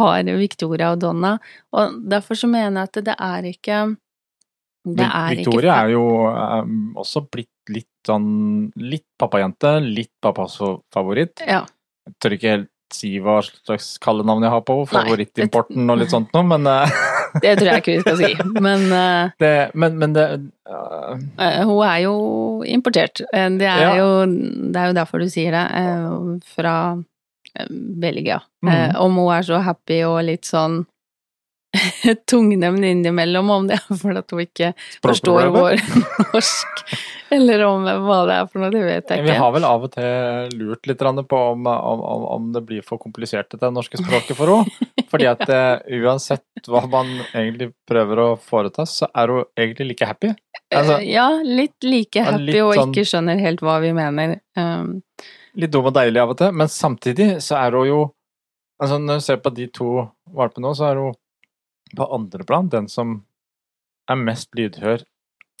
har 0.00 0.30
Victoria 0.40 0.94
og 0.94 1.02
Donna. 1.04 1.34
Og 1.76 2.00
derfor 2.10 2.38
så 2.38 2.50
mener 2.50 2.82
jeg 2.82 2.90
at 2.90 3.02
det 3.10 3.16
er 3.16 3.50
ikke 3.50 3.82
det 4.80 5.04
er 5.04 5.36
Victoria 5.36 5.74
ikke 5.74 5.84
er 5.84 5.90
jo 5.92 6.04
um, 6.64 6.76
også 7.02 7.26
blitt 7.28 7.48
litt 7.70 7.88
sånn 8.08 8.70
litt 8.80 9.04
pappajente, 9.20 9.76
litt 9.84 10.14
pappas 10.24 10.56
favoritt. 10.92 11.42
Ja. 11.44 11.66
Jeg 12.08 12.16
tør 12.16 12.36
ikke 12.36 12.54
helt 12.54 12.70
si 12.90 13.12
hva 13.22 13.38
slags 13.44 13.92
kallenavn 14.02 14.42
jeg 14.42 14.52
har 14.54 14.62
på 14.66 14.80
favorittimporten 14.90 15.92
og 15.92 16.00
litt 16.00 16.10
sånt 16.10 16.32
noe, 16.34 16.46
men 16.48 16.66
eh, 16.66 16.96
Det 17.42 17.52
tror 17.58 17.68
jeg 17.70 17.82
ikke 17.82 17.94
vi 17.96 18.00
skal 18.04 18.16
si. 18.20 18.30
Men 18.60 18.86
uh, 18.92 19.30
det, 19.42 19.52
men, 19.74 19.98
men 20.00 20.12
det 20.16 20.24
uh, 20.70 21.14
uh, 21.14 21.60
hun 21.68 21.82
er 21.86 21.98
jo 22.04 22.14
importert. 22.66 23.22
Eh, 23.32 23.48
Det 23.60 23.66
er, 23.68 23.80
Ja. 23.86 23.92
jo, 24.00 24.08
det 24.26 24.76
er 24.82 24.86
jo 24.90 24.98
derfor 24.98 25.18
du 25.22 25.28
sier 25.30 25.54
det. 25.54 25.66
Fra 26.54 26.74
Belgia. 28.00 28.40
Mm. 28.62 28.96
Om 28.96 29.16
hun 29.18 29.32
er 29.34 29.42
så 29.46 29.58
happy 29.64 30.02
og 30.06 30.20
litt 30.28 30.46
sånn 30.46 30.84
tungnem 32.30 32.84
innimellom, 32.84 33.50
om 33.50 33.66
det 33.68 33.78
er 33.78 33.98
fordi 34.00 34.22
hun 34.34 34.42
ikke 34.42 34.72
forstår 35.04 35.50
vår 35.54 35.78
norsk, 36.34 36.82
eller 37.36 37.64
om 37.68 37.86
hva 37.86 38.18
det 38.26 38.38
er 38.40 38.48
for 38.50 38.62
noe, 38.64 38.72
det 38.74 38.82
vet 38.86 39.12
jeg 39.14 39.24
Vi 39.28 39.36
har 39.38 39.54
vel 39.54 39.66
av 39.68 39.86
og 39.86 39.92
til 39.94 40.56
lurt 40.58 40.90
litt 40.90 41.04
på 41.30 41.42
om, 41.52 41.66
om, 41.70 42.02
om, 42.14 42.26
om 42.34 42.48
det 42.56 42.64
blir 42.66 42.82
for 42.86 42.98
komplisert 43.02 43.52
dette 43.54 43.70
norske 43.70 44.00
språket 44.00 44.38
for 44.38 44.50
henne. 44.54 44.90
Fordi 45.10 45.28
at 45.30 45.46
eh, 45.58 46.00
uansett 46.02 46.70
hva 46.70 46.84
man 46.90 47.12
egentlig 47.30 47.70
prøver 47.88 48.24
å 48.24 48.28
foreta, 48.42 48.86
så 48.86 49.08
er 49.14 49.34
hun 49.34 49.44
egentlig 49.58 49.92
like 49.92 50.10
happy. 50.10 50.34
Altså, 50.74 51.00
Eh, 51.00 51.10
ja, 51.12 51.28
litt 51.42 51.82
like 51.86 52.22
happy 52.22 52.50
litt 52.50 52.62
og 52.62 52.74
sånn- 52.74 52.94
ikke 52.94 53.06
skjønner 53.12 53.40
helt 53.42 53.62
hva 53.62 53.80
vi 53.82 53.92
mener. 53.94 54.38
Um, 54.58 55.00
litt 55.58 55.72
dum 55.74 55.86
og 55.90 55.94
deilig 55.94 56.20
av 56.22 56.34
og 56.34 56.38
til, 56.38 56.52
men 56.54 56.70
samtidig 56.70 57.30
så 57.42 57.58
er 57.62 57.78
hun 57.78 57.86
jo 57.88 58.00
altså 58.80 58.96
Når 58.96 59.18
du 59.18 59.20
ser 59.20 59.36
på 59.36 59.50
de 59.52 59.66
to 59.68 59.86
valpene 60.32 60.64
nå, 60.64 60.70
så 60.72 60.86
er 60.88 60.96
hun 60.96 61.14
på 61.96 62.06
andreplan 62.14 62.70
den 62.72 62.88
som 62.88 63.20
er 64.10 64.18
mest 64.18 64.54
lydhør 64.58 65.04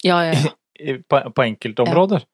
ja, 0.04 0.20
ja, 0.26 0.34
ja. 0.34 0.96
på, 1.08 1.20
på 1.36 1.42
enkelte 1.44 1.84
områder. 1.84 2.24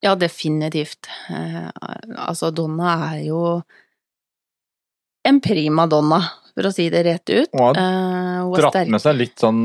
Ja, 0.00 0.14
definitivt. 0.14 1.08
Eh, 1.30 1.68
altså, 2.14 2.50
Donna 2.54 2.94
er 3.10 3.22
jo 3.26 3.42
en 5.26 5.40
prima 5.42 5.86
donna, 5.90 6.20
for 6.54 6.68
å 6.68 6.74
si 6.74 6.88
det 6.90 7.02
rett 7.06 7.30
ut. 7.30 7.50
Og 7.54 7.64
har 7.64 7.80
Eh, 7.82 8.58
dratt 8.58 8.90
med 8.90 9.02
seg 9.02 9.18
litt 9.18 9.42
sånn 9.42 9.62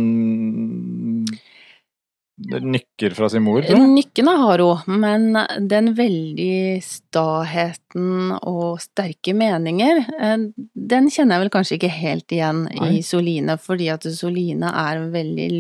nykker 2.38 3.13
fra 3.13 3.30
sin 3.30 3.44
mor, 3.46 3.62
tror 3.62 3.78
jeg. 3.78 3.90
Nykkene 3.94 4.34
har 4.42 4.63
hun, 4.63 5.00
men 5.02 5.38
den 5.70 5.92
veldig 5.98 6.82
staheten 6.86 8.34
og 8.40 8.82
sterke 8.82 9.36
meninger, 9.38 10.02
eh, 10.18 10.48
den 10.74 11.12
kjenner 11.13 11.38
jeg 11.38 11.46
vel 11.46 11.54
kanskje 11.54 11.78
ikke 11.78 11.92
helt 11.94 12.34
igjen 12.34 12.63
Nei. 12.70 12.90
i 12.98 13.04
Soline, 13.06 13.58
fordi 13.62 13.92
at 13.94 14.08
Soline 14.16 14.72
er 14.72 15.02
en 15.02 15.12
veldig 15.13 15.52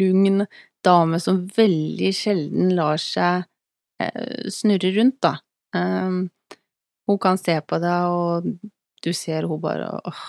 lugn 0.00 0.46
dame 0.84 1.20
som 1.22 1.44
veldig 1.56 2.12
sjelden 2.14 2.74
lar 2.76 3.00
seg 3.00 3.48
eh, 4.02 4.46
snurre 4.52 4.92
rundt, 4.98 5.18
da. 5.24 5.38
Um, 5.74 6.28
hun 7.08 7.18
kan 7.20 7.40
se 7.40 7.56
på 7.60 7.80
deg, 7.82 8.14
og 8.14 8.46
du 9.04 9.10
ser 9.16 9.48
hun 9.50 9.60
bare 9.60 9.90
åh, 10.06 10.22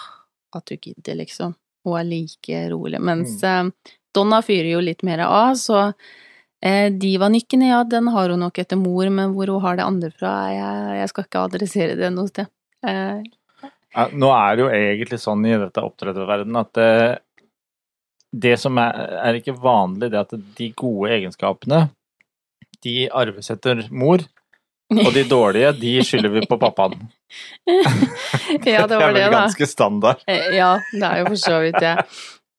at 0.56 0.66
du 0.72 0.76
gidder, 0.80 1.20
liksom. 1.22 1.54
Hun 1.86 2.00
er 2.00 2.08
like 2.08 2.64
rolig. 2.72 3.00
Mens 3.04 3.38
eh, 3.46 3.70
Donna 4.16 4.40
fyrer 4.46 4.72
jo 4.76 4.84
litt 4.84 5.04
mer 5.08 5.22
av, 5.26 5.56
så 5.60 5.82
eh, 6.64 6.88
Diva-nykken, 6.96 7.66
ja, 7.68 7.82
den 7.88 8.08
har 8.16 8.32
hun 8.34 8.42
nok 8.46 8.58
etter 8.64 8.80
mor, 8.80 9.10
men 9.14 9.34
hvor 9.36 9.52
hun 9.54 9.62
har 9.66 9.78
det 9.80 9.86
andre 9.86 10.12
fra, 10.16 10.34
jeg, 10.56 11.00
jeg 11.02 11.12
skal 11.12 11.28
ikke 11.28 11.44
adressere 11.50 11.98
det 12.00 12.12
noe 12.16 12.32
sted. 12.32 12.50
Eh, 12.88 13.26
Ja, 13.96 14.10
Nå 14.12 14.28
er 14.36 14.56
det 14.58 14.64
jo 14.66 14.72
egentlig 14.76 15.18
sånn 15.24 15.46
i 15.48 15.54
dette 15.56 15.80
oppdretterverdenen 15.86 16.58
at 16.60 16.72
det, 16.76 16.90
det 18.36 18.56
som 18.60 18.76
er, 18.82 18.98
er 19.24 19.38
ikke 19.40 19.54
vanlig, 19.56 20.10
det 20.12 20.20
at 20.26 20.34
de 20.58 20.68
gode 20.76 21.14
egenskapene, 21.16 21.86
de 22.84 23.06
arves 23.16 23.48
etter 23.54 23.86
mor, 23.96 24.20
og 24.92 25.08
de 25.16 25.24
dårlige, 25.26 25.72
de 25.80 25.94
skylder 26.06 26.34
vi 26.36 26.44
på 26.46 26.58
pappaen. 26.62 27.08
ja, 28.68 28.84
det 28.86 29.00
var 29.00 29.08
er 29.10 29.16
det, 29.16 29.24
vel 29.24 29.32
da. 29.32 29.40
ganske 29.40 29.68
standard. 29.72 30.22
Eh, 30.30 30.52
Ja, 30.60 30.74
det 30.92 31.08
er 31.08 31.22
jo 31.24 31.32
for 31.32 31.42
så 31.42 31.56
vidt 31.64 31.80
det. 31.82 31.96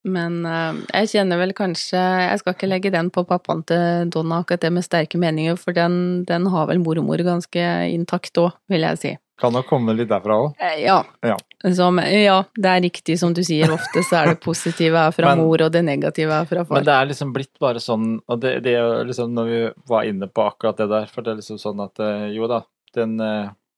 Men 0.07 0.41
uh, 0.47 0.79
jeg 0.95 1.09
kjenner 1.17 1.41
vel 1.41 1.51
kanskje 1.57 1.99
Jeg 1.99 2.39
skal 2.39 2.55
ikke 2.55 2.69
legge 2.71 2.93
den 2.95 3.09
på 3.11 3.25
pappaen 3.27 3.65
til 3.67 4.11
Donna, 4.15 4.39
akkurat 4.45 4.63
det 4.63 4.71
med 4.77 4.85
sterke 4.87 5.19
meninger, 5.19 5.59
for 5.59 5.75
den, 5.75 6.25
den 6.29 6.47
har 6.53 6.69
vel 6.71 6.79
mormor 6.83 7.19
ganske 7.27 7.65
intakt 7.91 8.39
òg, 8.39 8.53
vil 8.71 8.87
jeg 8.87 9.01
si. 9.03 9.13
Kan 9.37 9.53
nok 9.53 9.67
komme 9.69 9.93
litt 9.99 10.09
derfra 10.09 10.39
òg. 10.47 10.55
Eh, 10.63 10.79
Ja. 10.87 11.01
Ja. 11.27 11.35
Som, 11.75 11.99
ja, 11.99 12.37
det 12.55 12.71
er 12.71 12.81
riktig 12.85 13.17
som 13.19 13.33
du 13.35 13.41
sier, 13.45 13.67
ofte 13.75 14.05
så 14.07 14.21
er 14.21 14.31
det 14.31 14.41
positive 14.47 15.01
er 15.09 15.11
fra 15.17 15.35
Men- 15.35 15.43
mor, 15.43 15.65
og 15.67 15.73
det 15.75 15.83
negative 15.85 16.31
er 16.33 16.47
fra 16.47 16.63
far. 16.65 16.79
Men 16.79 16.87
det 16.87 16.95
er 16.95 17.11
liksom 17.11 17.33
blitt 17.35 17.53
bare 17.61 17.83
sånn, 17.83 18.21
og 18.31 18.41
det, 18.41 18.61
det 18.65 18.77
er 18.77 18.85
jo 18.87 19.05
liksom 19.11 19.35
når 19.35 19.51
vi 19.51 19.61
var 19.91 20.07
inne 20.07 20.29
på 20.31 20.47
akkurat 20.47 20.79
det 20.79 20.87
der, 20.93 21.11
for 21.11 21.27
det 21.27 21.35
er 21.35 21.41
liksom 21.43 21.59
sånn 21.59 21.83
at 21.85 21.99
eh, 22.07 22.29
jo 22.37 22.47
da, 22.49 22.63
den 22.95 23.19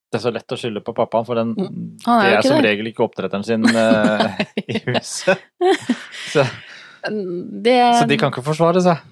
det 0.09 0.19
er 0.19 0.23
så 0.25 0.31
lett 0.33 0.55
å 0.55 0.57
skylde 0.57 0.81
på 0.85 0.95
pappaen, 0.97 1.27
for 1.29 1.37
den, 1.37 1.51
Mm, 1.59 1.99
er 2.09 2.23
det 2.31 2.37
er 2.39 2.43
som 2.47 2.57
det. 2.63 2.65
regel 2.71 2.87
ikke 2.91 3.05
oppdretteren 3.05 3.45
sin 3.45 3.65
uh, 3.69 4.39
i 4.73 4.79
huset. 4.87 5.39
Så, 6.33 6.45
det, 7.67 7.79
så 8.01 8.07
de 8.09 8.17
kan 8.21 8.33
ikke 8.33 8.45
forsvare 8.47 8.81
seg. 8.85 9.03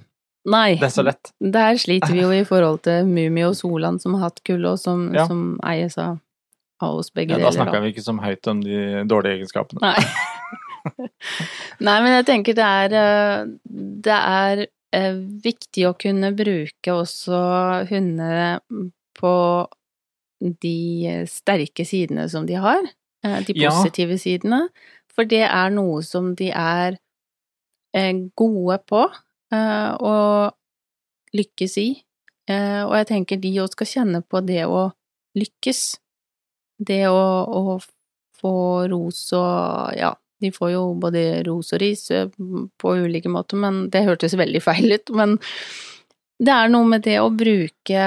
Nei. 0.47 0.77
Det 0.79 0.87
er 0.87 0.95
så 0.95 1.03
lett. 1.03 1.33
Der 1.43 1.75
sliter 1.83 2.13
vi 2.15 2.21
jo 2.23 2.31
i 2.31 2.45
forhold 2.47 2.81
til 2.87 3.05
Mummi 3.09 3.43
og 3.49 3.57
Solan 3.59 3.99
som 3.99 4.15
har 4.15 4.29
hatt 4.31 4.41
kull, 4.47 4.63
og 4.71 4.79
som, 4.79 5.09
Ja. 5.15 5.25
som 5.27 5.59
eies 5.67 5.99
av, 5.99 6.21
av 6.81 7.01
oss 7.01 7.11
begge 7.11 7.35
Ja, 7.35 7.43
da 7.43 7.51
snakker 7.53 7.83
vi 7.83 7.91
ikke 7.93 8.05
så 8.07 8.15
høyt 8.23 8.47
om 8.53 8.61
de 8.63 9.03
dårlige 9.11 9.41
egenskapene. 9.41 9.83
Nei. 9.83 9.99
Nei, 11.87 11.97
men 12.05 12.13
jeg 12.21 12.27
tenker 12.29 12.55
det 12.55 12.63
er 12.67 12.93
eh, 12.95 13.49
Det 14.07 14.15
er 14.17 14.61
eh, 14.95 15.17
viktig 15.45 15.89
å 15.89 15.97
kunne 15.99 16.31
bruke 16.39 16.95
også 16.95 17.41
hundene 17.91 18.61
på 19.19 19.33
de 20.41 21.25
sterke 21.31 21.85
sidene 21.89 22.29
som 22.31 22.47
de 22.47 22.55
har. 22.61 22.83
de 23.25 23.43
De 23.47 23.55
Ja. 23.61 23.71
positive 23.71 24.19
sidene. 24.19 24.69
For 25.09 25.25
det 25.25 25.43
er 25.49 25.71
noe 25.71 26.03
som 26.03 26.35
de 26.35 26.51
er 26.51 26.99
eh, 27.95 28.13
gode 28.37 28.79
på 28.87 29.07
å 29.07 29.15
og 30.01 30.53
lykkes 31.35 31.79
i. 31.79 32.03
Eh, 32.49 32.83
og 32.85 32.95
jeg 32.99 33.07
tenker 33.07 33.41
de 33.41 33.55
òg 33.63 33.71
skal 33.73 33.87
kjenne 33.87 34.23
på 34.23 34.41
det 34.47 34.65
å 34.67 34.93
lykkes. 35.37 35.99
Det 36.79 37.07
å, 37.09 37.17
å 37.49 37.79
få 38.37 38.53
ros 38.91 39.33
og 39.33 39.97
ja, 39.97 40.13
de 40.41 40.51
får 40.53 40.73
jo 40.75 40.83
både 41.01 41.43
ros 41.47 41.73
og 41.73 41.81
ris 41.81 42.11
eh, 42.11 42.29
på 42.79 42.95
ulike 43.01 43.29
måter, 43.33 43.57
men 43.57 43.89
det 43.91 44.05
hørtes 44.05 44.37
veldig 44.37 44.61
feil 44.63 44.93
ut. 44.93 45.11
Men 45.17 45.39
det 46.39 46.53
er 46.53 46.69
noe 46.69 46.85
med 46.85 47.03
det 47.07 47.17
å 47.23 47.31
bruke 47.33 48.03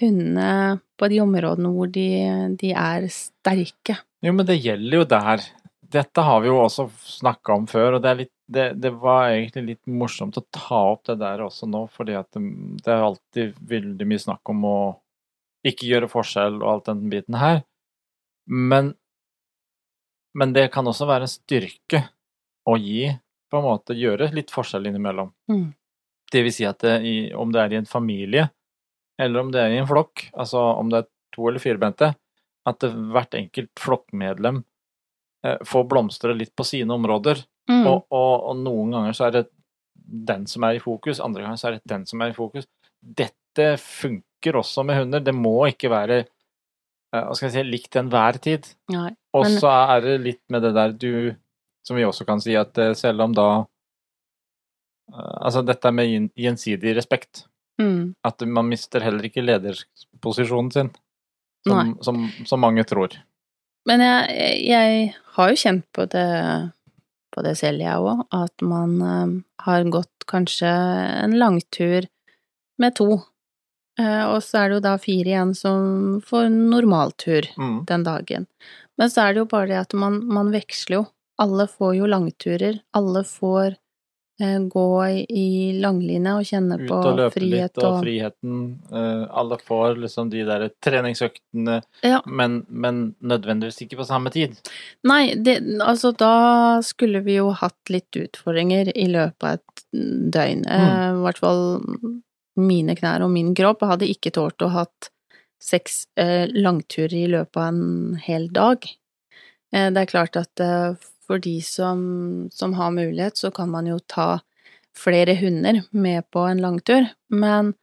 hundene 0.00 0.80
på 0.96 1.08
de 1.12 1.20
områdene 1.22 1.70
hvor 1.74 1.90
de, 1.92 2.08
de 2.60 2.72
er 2.72 3.06
sterke. 3.12 3.98
Jo, 4.24 4.32
men 4.32 4.46
det 4.48 4.58
gjelder 4.58 5.00
jo 5.00 5.06
der. 5.10 5.46
Dette 5.96 6.24
har 6.24 6.42
vi 6.42 6.50
jo 6.50 6.58
også 6.58 6.88
snakka 7.06 7.54
om 7.54 7.66
før, 7.70 7.96
og 7.96 8.04
det, 8.04 8.14
litt, 8.20 8.32
det, 8.50 8.66
det, 8.82 8.90
var 9.00 9.30
egentlig 9.30 9.64
litt 9.68 9.92
morsomt 10.00 10.38
å 10.40 10.44
ta 10.50 10.80
opp 10.92 11.04
det 11.10 11.18
der 11.20 11.44
også 11.44 11.68
nå, 11.70 11.84
fordi 11.94 12.16
at 12.18 12.28
det, 12.34 12.42
det 12.82 12.92
er 12.92 13.06
alltid 13.06 13.60
veldig 13.70 14.08
mye 14.10 14.24
snakk 14.24 14.52
om 14.52 14.66
å 14.66 14.78
ikke 15.66 15.88
gjøre 15.88 16.10
forskjell 16.10 16.60
og 16.60 16.68
alt 16.72 16.90
den 16.90 17.06
biten 17.12 17.38
her. 17.38 17.62
Men, 18.46 18.92
men 20.34 20.52
det 20.56 20.68
kan 20.74 20.86
også 20.86 21.08
være 21.08 21.26
en 21.26 21.32
styrke 21.32 22.02
å 22.66 22.76
gi, 22.78 23.08
på 23.46 23.60
en 23.60 23.66
måte 23.66 23.94
gjøre 23.94 24.32
litt 24.34 24.50
forskjell 24.54 24.88
innimellom. 24.90 25.30
Mm. 25.50 25.68
Det 26.32 26.42
vil 26.42 26.54
si 26.54 26.66
at 26.66 26.82
det, 26.82 26.96
om 27.38 27.52
det 27.54 27.62
er 27.62 27.74
i 27.74 27.78
en 27.78 27.86
familie, 27.86 28.48
eller 29.18 29.40
om 29.40 29.50
det 29.52 29.62
er 29.62 29.74
i 29.74 29.80
en 29.80 29.88
flokk, 29.88 30.28
altså 30.36 30.60
om 30.76 30.90
det 30.92 31.02
er 31.02 31.10
to 31.34 31.48
eller 31.48 31.62
firbente, 31.62 32.12
at 32.66 32.86
hvert 32.86 33.36
enkelt 33.38 33.70
flokkmedlem 33.80 34.62
eh, 35.46 35.58
får 35.64 35.84
blomstre 35.90 36.34
litt 36.36 36.54
på 36.56 36.66
sine 36.66 36.94
områder. 36.96 37.42
Mm. 37.70 37.82
Og, 37.82 38.06
og, 38.14 38.32
og, 38.50 38.56
noen 38.62 38.94
ganger 38.94 39.16
så 39.16 39.28
er 39.28 39.36
det 39.38 39.44
den 39.96 40.46
som 40.50 40.66
er 40.66 40.78
i 40.78 40.82
fokus, 40.82 41.22
andre 41.22 41.44
ganger 41.44 41.60
så 41.60 41.68
er 41.68 41.76
det 41.76 41.92
den 41.94 42.06
som 42.08 42.22
er 42.22 42.32
i 42.32 42.36
fokus. 42.36 42.68
Dette 43.00 43.72
funker 43.82 44.60
også 44.60 44.84
med 44.86 45.00
hunder. 45.00 45.24
Det 45.24 45.34
må 45.34 45.56
ikke 45.70 45.90
være 45.92 46.20
eh, 46.22 47.22
hva 47.22 47.34
skal 47.34 47.48
jeg 47.48 47.56
si, 47.56 47.66
likt 47.70 47.98
enhver 47.98 48.38
tid. 48.42 48.68
Og 49.36 49.48
så 49.58 49.72
er 49.96 50.04
det 50.04 50.20
litt 50.24 50.44
med 50.52 50.64
det 50.64 50.76
der 50.76 50.94
du 50.96 51.10
Som 51.86 51.98
vi 51.98 52.02
også 52.02 52.24
kan 52.26 52.40
si, 52.42 52.54
at 52.58 52.78
eh, 52.82 52.94
selv 52.98 53.22
om 53.22 53.34
da 53.36 53.48
Altså 55.06 55.60
dette 55.62 55.92
med 55.94 56.32
gjensidig 56.34 56.96
respekt. 56.96 57.44
Mm. 57.80 58.14
At 58.24 58.40
man 58.48 58.68
mister 58.70 59.04
heller 59.04 59.26
ikke 59.28 59.44
lederposisjonen 59.44 60.70
sin, 60.72 60.90
som, 61.68 61.96
som, 62.02 62.22
som 62.48 62.62
mange 62.62 62.84
tror. 62.88 63.16
Men 63.86 64.00
jeg, 64.02 64.62
jeg 64.66 65.14
har 65.36 65.50
jo 65.52 65.60
kjent 65.60 65.84
på 65.94 66.06
det, 66.10 66.26
på 67.34 67.44
det 67.46 67.52
selv, 67.60 67.84
jeg 67.84 68.02
òg, 68.02 68.24
at 68.34 68.64
man 68.64 68.94
eh, 69.04 69.34
har 69.66 69.84
gått 69.92 70.26
kanskje 70.26 70.70
en 70.70 71.36
langtur 71.38 72.08
med 72.82 72.96
to. 72.98 73.20
Eh, 74.00 74.24
og 74.26 74.40
så 74.44 74.62
er 74.64 74.68
det 74.72 74.78
jo 74.78 74.84
da 74.88 74.96
fire 75.00 75.30
igjen 75.34 75.54
som 75.56 76.16
får 76.26 76.48
normaltur 76.52 77.46
Mm. 77.56 77.84
den 77.88 78.02
dagen. 78.04 78.46
Men 78.98 79.10
så 79.12 79.26
er 79.26 79.34
det 79.36 79.44
jo 79.44 79.50
bare 79.52 79.68
det 79.70 79.78
at 79.84 79.94
man, 79.94 80.22
man 80.26 80.50
veksler 80.52 81.02
jo. 81.02 81.06
Alle 81.38 81.66
får 81.68 81.96
jo 81.98 82.06
langturer. 82.08 82.80
Alle 82.96 83.22
får 83.28 83.76
gå 84.68 84.84
i, 85.32 85.44
langline 85.80 86.34
og 86.36 86.44
kjenne 86.44 86.76
Ut 86.82 86.88
på 86.90 86.96
og 86.98 87.16
løpe 87.16 87.38
frihet 87.38 87.70
litt, 87.72 87.78
og 87.80 87.86
og 87.94 88.02
friheten. 88.04 88.58
eh, 88.92 89.22
alle 89.32 89.56
får 89.64 89.96
liksom 90.02 90.28
de 90.30 90.42
der 90.44 90.66
treningsøktene, 90.84 91.78
Ja. 92.04 92.20
men, 92.26 92.66
men 92.68 93.14
nødvendigvis 93.22 93.80
ikke 93.86 93.96
på 94.02 94.06
samme 94.06 94.30
tid. 94.30 94.58
Nei, 95.08 95.34
det, 95.34 95.56
altså 95.80 96.12
da 96.16 96.80
skulle 96.84 97.22
vi 97.24 97.38
jo 97.38 97.50
hatt 97.56 97.88
litt 97.88 98.12
utfordringer 98.12 98.92
i 98.94 99.06
løpet 99.08 99.42
av 99.42 99.54
et 99.56 99.84
døgn. 100.36 100.66
Eh, 100.68 101.10
I 101.16 101.24
hvert 101.24 101.38
fall 101.40 101.62
mine 102.56 102.94
knær 102.96 103.24
og 103.24 103.30
min 103.32 103.54
kropp 103.56 103.82
hadde 103.88 104.08
ikke 104.08 104.32
tålt 104.36 104.60
å 104.64 104.68
hatt 104.72 105.10
seks 105.62 106.06
eh, 106.20 106.44
langturer 106.52 107.14
i 107.16 107.26
løpet 107.32 107.56
av 107.56 107.68
en 107.72 108.16
hel 108.22 108.48
dag. 108.52 108.84
Eh, 109.72 109.88
det 109.90 110.04
er 110.04 110.10
klart 110.12 110.36
at 110.36 110.60
eh, 110.60 110.92
for 111.26 111.42
de 111.42 111.56
som, 111.64 112.00
som 112.54 112.76
har 112.78 112.94
mulighet, 112.94 113.36
så 113.36 113.50
kan 113.54 113.70
man 113.72 113.88
jo 113.90 113.98
ta 114.06 114.40
flere 114.96 115.34
hunder 115.36 115.82
med 115.90 116.24
på 116.32 116.46
en 116.48 116.62
langtur, 116.62 117.08
men 117.28 117.74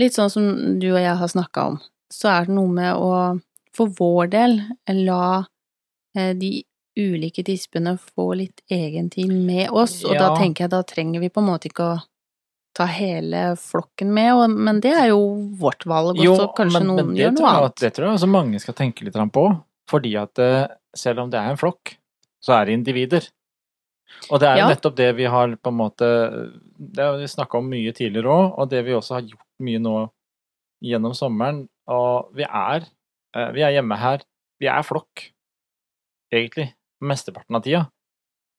litt 0.00 0.16
sånn 0.16 0.32
som 0.32 0.50
du 0.80 0.90
og 0.92 1.00
jeg 1.00 1.16
har 1.16 1.30
snakka 1.32 1.68
om, 1.72 1.78
så 2.12 2.32
er 2.34 2.48
det 2.48 2.56
noe 2.56 2.72
med 2.74 2.98
å 2.98 3.12
for 3.76 3.92
vår 3.96 4.30
del 4.32 4.56
la 5.06 5.44
eh, 6.18 6.34
de 6.36 6.58
ulike 6.98 7.44
tispene 7.46 7.94
få 8.02 8.32
litt 8.40 8.64
egen 8.68 9.08
tid 9.10 9.30
med 9.30 9.70
oss, 9.70 10.00
og 10.04 10.16
da 10.18 10.32
tenker 10.36 10.66
jeg 10.66 10.72
da 10.74 10.82
trenger 10.84 11.22
vi 11.22 11.30
på 11.32 11.40
en 11.40 11.48
måte 11.52 11.70
ikke 11.70 11.86
å 11.86 11.98
ta 12.76 12.86
hele 12.90 13.54
flokken 13.58 14.12
med, 14.14 14.32
og, 14.34 14.58
men 14.68 14.82
det 14.82 14.92
er 14.94 15.08
jo 15.12 15.22
vårt 15.58 15.86
valg, 15.90 16.18
og 16.18 16.42
så 16.42 16.50
kanskje 16.56 16.82
noen 16.86 17.12
men 17.12 17.16
gjør 17.18 17.34
noe 17.38 17.54
annet. 17.54 17.78
Det 17.82 17.92
tror 17.94 18.08
jeg 18.08 18.18
også 18.20 18.30
mange 18.30 18.60
skal 18.62 18.76
tenke 18.78 19.06
litt 19.06 19.16
på, 19.34 19.46
fordi 19.90 20.14
at 20.20 20.42
eh, 20.42 20.68
selv 20.96 21.24
om 21.24 21.32
det 21.32 21.40
er 21.40 21.54
en 21.54 21.60
flokk, 21.60 21.96
så 22.42 22.54
er 22.60 22.66
det 22.66 22.72
individer. 22.78 23.28
Og 24.30 24.40
det 24.40 24.48
er 24.48 24.56
jo 24.56 24.64
Ja. 24.66 24.68
nettopp 24.74 24.96
det 24.96 25.16
vi 25.16 25.24
har 25.24 25.48
på 25.56 25.68
en 25.70 25.76
måte 25.78 26.06
Det 26.78 27.04
har 27.04 27.16
vi 27.18 27.24
snakka 27.28 27.58
om 27.58 27.68
mye 27.70 27.92
tidligere 27.92 28.26
òg, 28.26 28.58
og 28.58 28.70
det 28.70 28.84
vi 28.84 28.92
også 28.92 29.14
har 29.14 29.22
gjort 29.22 29.46
mye 29.60 29.78
nå 29.78 30.10
gjennom 30.82 31.12
sommeren. 31.14 31.68
Og 31.86 32.32
vi 32.34 32.42
er, 32.42 32.86
eh, 33.34 33.50
vi 33.52 33.60
er 33.62 33.72
hjemme 33.76 33.96
her. 33.98 34.20
Vi 34.60 34.66
er 34.66 34.82
flokk, 34.82 35.30
egentlig, 36.32 36.72
mesteparten 37.02 37.56
av 37.56 37.62
tida. 37.62 37.82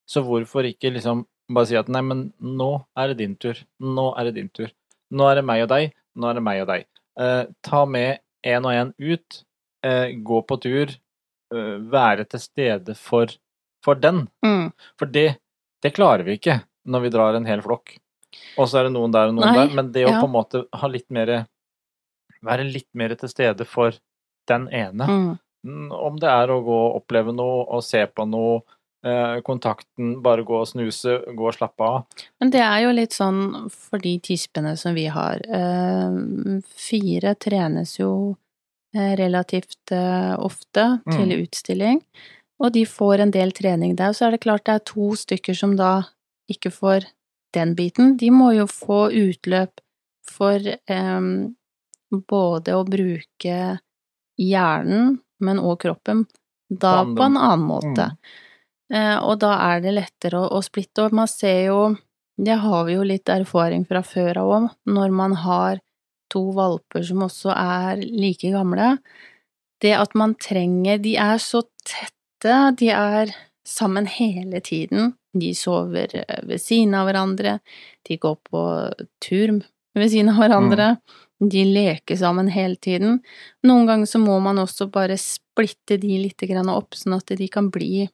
Så 0.08 0.24
hvorfor 0.24 0.64
ikke 0.68 0.92
liksom 0.94 1.26
bare 1.52 1.66
si 1.68 1.76
at 1.76 1.90
nei, 1.90 2.02
men 2.02 2.34
nå 2.42 2.86
er 2.98 3.08
det 3.12 3.18
din 3.18 3.36
tur. 3.36 3.56
Nå 3.82 4.14
er 4.18 4.26
det 4.30 4.36
din 4.36 4.50
tur. 4.50 4.72
Nå 5.12 5.30
er 5.32 5.36
det 5.36 5.46
meg 5.46 5.64
og 5.64 5.70
deg. 5.70 5.94
Nå 6.16 6.30
er 6.30 6.34
det 6.40 6.44
meg 6.44 6.62
og 6.62 6.68
deg. 6.72 6.86
Eh, 7.20 7.46
ta 7.64 7.86
med 7.86 8.20
én 8.46 8.66
og 8.66 8.72
én 8.72 8.94
ut. 9.00 9.44
Eh, 9.84 10.12
gå 10.24 10.42
på 10.48 10.60
tur. 10.62 10.96
Eh, 11.54 11.78
være 11.92 12.26
til 12.30 12.40
stede 12.40 12.96
for, 12.96 13.28
for 13.86 14.00
den. 14.00 14.26
Mm. 14.46 14.72
For 15.00 15.10
det, 15.10 15.36
det 15.84 15.94
klarer 15.96 16.26
vi 16.28 16.38
ikke 16.40 16.62
når 16.90 17.06
vi 17.06 17.14
drar 17.14 17.38
en 17.38 17.48
hel 17.50 17.62
flokk. 17.66 17.96
Og 18.58 18.70
så 18.70 18.80
er 18.80 18.88
det 18.88 18.96
noen 18.96 19.14
der 19.14 19.32
og 19.32 19.38
noen 19.38 19.52
Nei, 19.52 19.58
der. 19.60 19.74
Men 19.76 19.92
det 19.96 20.06
å 20.08 20.14
ja. 20.14 20.20
på 20.22 20.30
en 20.30 20.36
måte 20.38 20.66
ha 20.72 20.92
litt 20.92 21.10
mer 21.14 21.42
Være 22.42 22.64
litt 22.66 22.88
mer 22.98 23.14
til 23.14 23.30
stede 23.30 23.68
for 23.70 23.94
den 24.50 24.64
ene. 24.74 25.06
Mm. 25.06 25.34
Mm, 25.68 25.92
Om 25.94 26.16
det 26.18 26.30
er 26.32 26.50
å 26.50 26.62
gå 26.66 26.78
og 26.88 26.96
oppleve 27.04 27.36
noe 27.38 27.68
og 27.70 27.84
se 27.86 28.02
på 28.10 28.26
noe, 28.26 28.64
eh, 29.06 29.36
kontakten, 29.46 30.16
bare 30.26 30.42
gå 30.42 30.58
og 30.58 30.66
snuse, 30.66 31.20
gå 31.38 31.48
og 31.48 31.54
slappe 31.54 31.86
av. 31.86 32.24
Men 32.42 32.50
det 32.50 32.64
er 32.66 32.80
jo 32.88 32.96
litt 32.98 33.14
sånn 33.14 33.70
for 33.70 34.02
de 34.02 34.16
tispene 34.26 34.74
som 34.78 34.98
vi 34.98 35.06
har. 35.14 35.38
Eh, 35.46 36.18
fire 36.66 37.36
trenes 37.38 38.00
jo 38.00 38.12
eh, 38.96 39.14
relativt 39.22 39.94
ofte 40.42 40.88
til 41.12 41.30
Mm. 41.30 41.38
Og 42.62 42.74
de 42.76 42.86
får 42.86 43.24
en 43.24 43.32
del 43.34 43.54
trening 43.58 43.96
der. 43.98 44.14
Så 44.14 44.28
er 44.28 44.36
det 44.36 44.44
klart 44.46 44.68
det 44.70 44.78
er 44.78 44.86
to 44.86 45.14
stykker 45.18 45.58
som 45.58 45.74
da 45.80 45.94
ikke 46.52 46.72
får 46.74 47.08
den 47.56 47.74
biten. 47.76 48.16
De 48.18 48.30
må 48.32 48.52
jo 48.56 48.68
få 48.70 49.08
utløp 49.10 49.82
for 50.30 50.62
eh, 50.62 51.24
både 52.12 52.78
å 52.78 52.86
bruke 52.88 53.58
hjernen, 54.42 55.18
men 55.42 55.60
òg 55.60 55.82
kroppen, 55.82 56.26
da 56.72 57.02
På 57.04 57.26
en 57.26 57.36
annen 57.36 57.66
måte. 57.68 58.06
Mm. 58.14 58.96
Eh, 58.96 59.18
og 59.20 59.40
da 59.44 59.56
er 59.72 59.82
det 59.84 59.96
lettere 59.98 60.40
å, 60.40 60.52
å 60.56 60.62
splitte, 60.64 61.08
og 61.08 61.16
man 61.16 61.28
ser 61.28 61.66
jo 61.72 61.82
Det 62.42 62.56
har 62.58 62.86
vi 62.88 62.94
jo 62.96 63.04
litt 63.04 63.30
erfaring 63.30 63.84
fra 63.86 64.02
før 64.02 64.40
av 64.42 64.52
òg, 64.56 64.70
når 64.88 65.12
man 65.14 65.36
har 65.38 65.82
to 66.32 66.46
valper 66.56 67.04
som 67.04 67.26
også 67.28 67.52
er 67.52 68.00
like 68.02 68.50
gamle. 68.54 68.96
Det 69.82 69.92
at 69.98 70.16
man 70.16 70.34
trenger 70.40 71.02
De 71.04 71.18
er 71.20 71.38
så 71.44 71.62
tette, 72.42 72.76
de 72.80 72.90
er 72.90 73.34
sammen 73.68 74.08
hele 74.10 74.62
tiden. 74.62 75.14
De 75.34 75.54
sover 75.56 76.10
eh, 76.16 76.44
ved 76.44 76.62
siden 76.62 76.96
av 76.96 77.08
hverandre, 77.08 77.60
de 78.08 78.18
går 78.18 78.38
på 78.50 78.64
tur 79.24 79.62
ved 79.96 80.10
siden 80.12 80.34
av 80.34 80.42
hverandre. 80.42 80.96
De 81.42 81.64
leker 81.66 82.16
sammen 82.20 82.52
hele 82.54 82.76
tiden. 82.76 83.22
Noen 83.66 83.88
ganger 83.88 84.06
så 84.06 84.20
må 84.22 84.40
man 84.40 84.60
også 84.62 84.90
bare 84.92 85.18
splitte 85.18 85.98
de 85.98 86.20
litt 86.22 86.44
opp, 86.70 86.94
sånn 86.94 87.18
at 87.18 87.34
de 87.38 87.48
kan 87.48 87.72
bli 87.72 88.08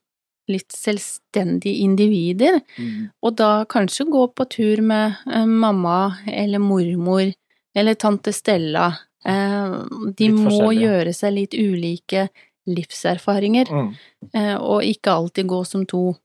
litt 0.47 0.71
selvstendige 0.71 1.83
individer. 1.83 2.61
Mm. 2.77 3.09
Og 3.21 3.35
da 3.35 3.65
kanskje 3.67 4.07
gå 4.07 4.27
på 4.31 4.45
tur 4.45 4.81
med 4.81 5.17
eh, 5.27 5.45
mamma 5.45 6.17
eller 6.27 6.59
mormor 6.59 7.33
eller 7.75 7.93
tante 7.99 8.31
Stella. 8.33 8.93
Eh, 9.27 9.75
de 10.15 10.29
må 10.31 10.71
gjøre 10.71 11.13
seg 11.13 11.35
litt 11.35 11.57
ulike 11.57 12.29
livserfaringer, 12.67 13.67
Mm. 13.71 13.95
eh, 14.33 14.55
og 14.57 14.81
ikke 14.83 15.11
alltid 15.13 15.47
gå 15.47 15.65
som 15.65 15.85
to 15.85 16.15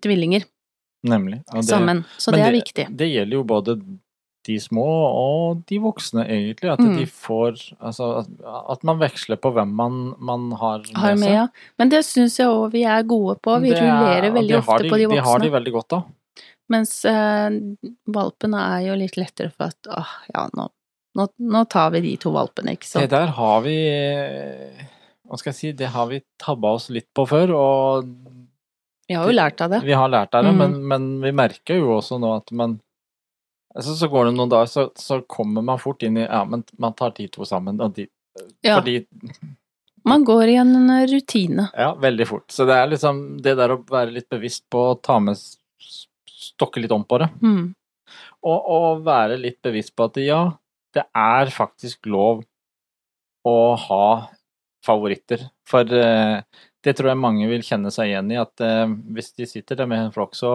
tvillinger 0.00 0.44
Nemlig. 1.04 1.42
Ja, 1.52 1.60
det- 1.60 1.64
sammen. 1.68 2.04
Så 2.18 2.30
det, 2.30 2.38
det 2.38 2.46
er 2.46 2.52
viktig. 2.60 2.96
Det 2.96 3.08
gjelder 3.10 3.32
jo 3.32 3.44
både 3.44 3.76
de 4.44 4.56
små 4.58 4.84
og 4.84 5.64
de 5.66 5.78
voksne, 5.78 6.24
egentlig. 6.26 6.70
At 6.72 6.78
Mm. 6.80 6.96
de 6.98 7.06
får 7.06 7.74
Altså 7.80 8.26
at, 8.70 8.82
man 8.84 8.98
veksler 8.98 9.36
på 9.36 9.52
hvem 9.52 9.68
man, 9.72 10.14
man 10.18 10.50
har 10.52 10.78
med, 10.78 10.96
Har 10.96 11.14
med, 11.14 11.18
seg. 11.18 11.32
ja. 11.32 11.46
Men 11.78 11.88
det 11.88 12.04
syns 12.04 12.36
jeg 12.38 12.46
òg 12.46 12.72
vi 12.72 12.82
er 12.84 13.02
gode 13.02 13.36
på. 13.40 13.60
Vi 13.60 13.70
Det 13.70 13.78
er- 13.78 13.90
rullerer 13.90 14.32
veldig 14.32 14.58
ofte 14.58 14.82
de, 14.82 14.90
på 14.90 14.96
de 14.98 15.06
voksne. 15.06 15.22
De 15.22 15.28
har 15.30 15.38
de 15.38 15.50
veldig 15.50 15.72
godt 15.72 15.92
av. 15.92 16.04
Mens 16.70 17.04
eh, 17.04 17.50
valpene 18.08 18.58
er 18.78 18.86
jo 18.88 18.94
litt 18.96 19.16
lettere 19.16 19.52
for 19.52 19.64
at 19.66 19.76
åh, 19.90 20.06
ja, 20.34 20.48
nå, 20.56 20.68
nå, 21.16 21.28
nå 21.40 21.68
tar 21.68 21.90
vi 21.90 22.00
de 22.00 22.16
to 22.16 22.30
valpene, 22.32 22.72
ikke 22.72 22.80
Det 22.80 23.10
sant. 23.10 23.10
der 23.10 23.26
har 23.26 23.60
vi 23.60 23.76
Hva 25.32 25.38
skal 25.40 25.48
jeg 25.54 25.56
si, 25.56 25.68
det 25.72 25.88
har 25.94 26.10
vi 26.10 26.18
tabba 26.36 26.74
oss 26.76 26.90
litt 26.92 27.06
på 27.16 27.24
før, 27.24 27.54
og 27.56 28.08
Vi 29.08 29.16
har 29.16 29.24
jo 29.24 29.32
lært 29.32 29.62
av 29.64 29.70
det. 29.72 29.78
Vi 29.86 29.94
har 29.96 30.10
lært 30.12 30.36
av 30.36 30.44
det, 30.44 30.52
mm. 30.52 30.60
men, 30.60 30.74
men 30.90 31.06
vi 31.22 31.32
merker 31.32 31.80
jo 31.80 31.94
også 31.94 32.18
nå 32.20 32.34
at 32.36 32.52
man 32.52 32.74
altså, 33.72 33.94
Så 33.96 34.10
går 34.12 34.28
det 34.28 34.34
noen 34.36 34.52
dager, 34.52 34.68
så, 34.68 34.84
så 34.92 35.22
kommer 35.24 35.64
man 35.64 35.80
fort 35.80 36.04
inn 36.04 36.20
i 36.20 36.26
Ja, 36.26 36.42
men 36.44 36.66
man 36.76 36.92
tar 36.98 37.16
de 37.16 37.30
to 37.32 37.48
sammen, 37.48 37.80
og 37.80 37.96
de 37.96 38.10
Ja, 38.60 38.76
Fordi 38.76 38.98
man 40.04 40.24
går 40.26 40.50
i 40.50 40.58
en 40.58 40.74
rutine. 41.06 41.68
Ja, 41.78 41.92
veldig 41.94 42.26
fort. 42.26 42.48
Så 42.50 42.66
det 42.66 42.74
er 42.74 42.88
liksom 42.90 43.22
det 43.40 43.54
der 43.56 43.70
å 43.70 43.82
være 43.86 44.10
litt 44.16 44.28
bevisst 44.32 44.64
på 44.72 44.88
å 44.90 44.96
ta 44.98 45.20
med 45.22 45.38
Stokke 46.42 46.82
litt 46.82 46.92
om 46.92 47.04
på 47.06 47.20
det. 47.22 47.28
Mm. 47.38 47.70
Og, 48.42 48.70
og 48.74 49.04
være 49.06 49.38
litt 49.38 49.60
bevisst 49.62 49.94
på 49.96 50.10
at 50.10 50.18
ja, 50.18 50.40
det 50.92 51.04
er 51.14 51.52
faktisk 51.54 52.10
lov 52.10 52.42
å 53.46 53.56
ha 53.78 54.06
favoritter. 54.86 55.46
For 55.68 55.88
eh, 55.96 56.42
det 56.82 56.96
tror 56.98 57.12
jeg 57.12 57.22
mange 57.22 57.48
vil 57.50 57.64
kjenne 57.66 57.92
seg 57.94 58.10
igjen 58.10 58.32
i, 58.34 58.38
at 58.40 58.62
eh, 58.64 58.86
hvis 59.14 59.32
de 59.38 59.48
sitter 59.48 59.78
der 59.78 59.90
med 59.90 60.06
en 60.06 60.14
flokk, 60.14 60.36
så 60.38 60.52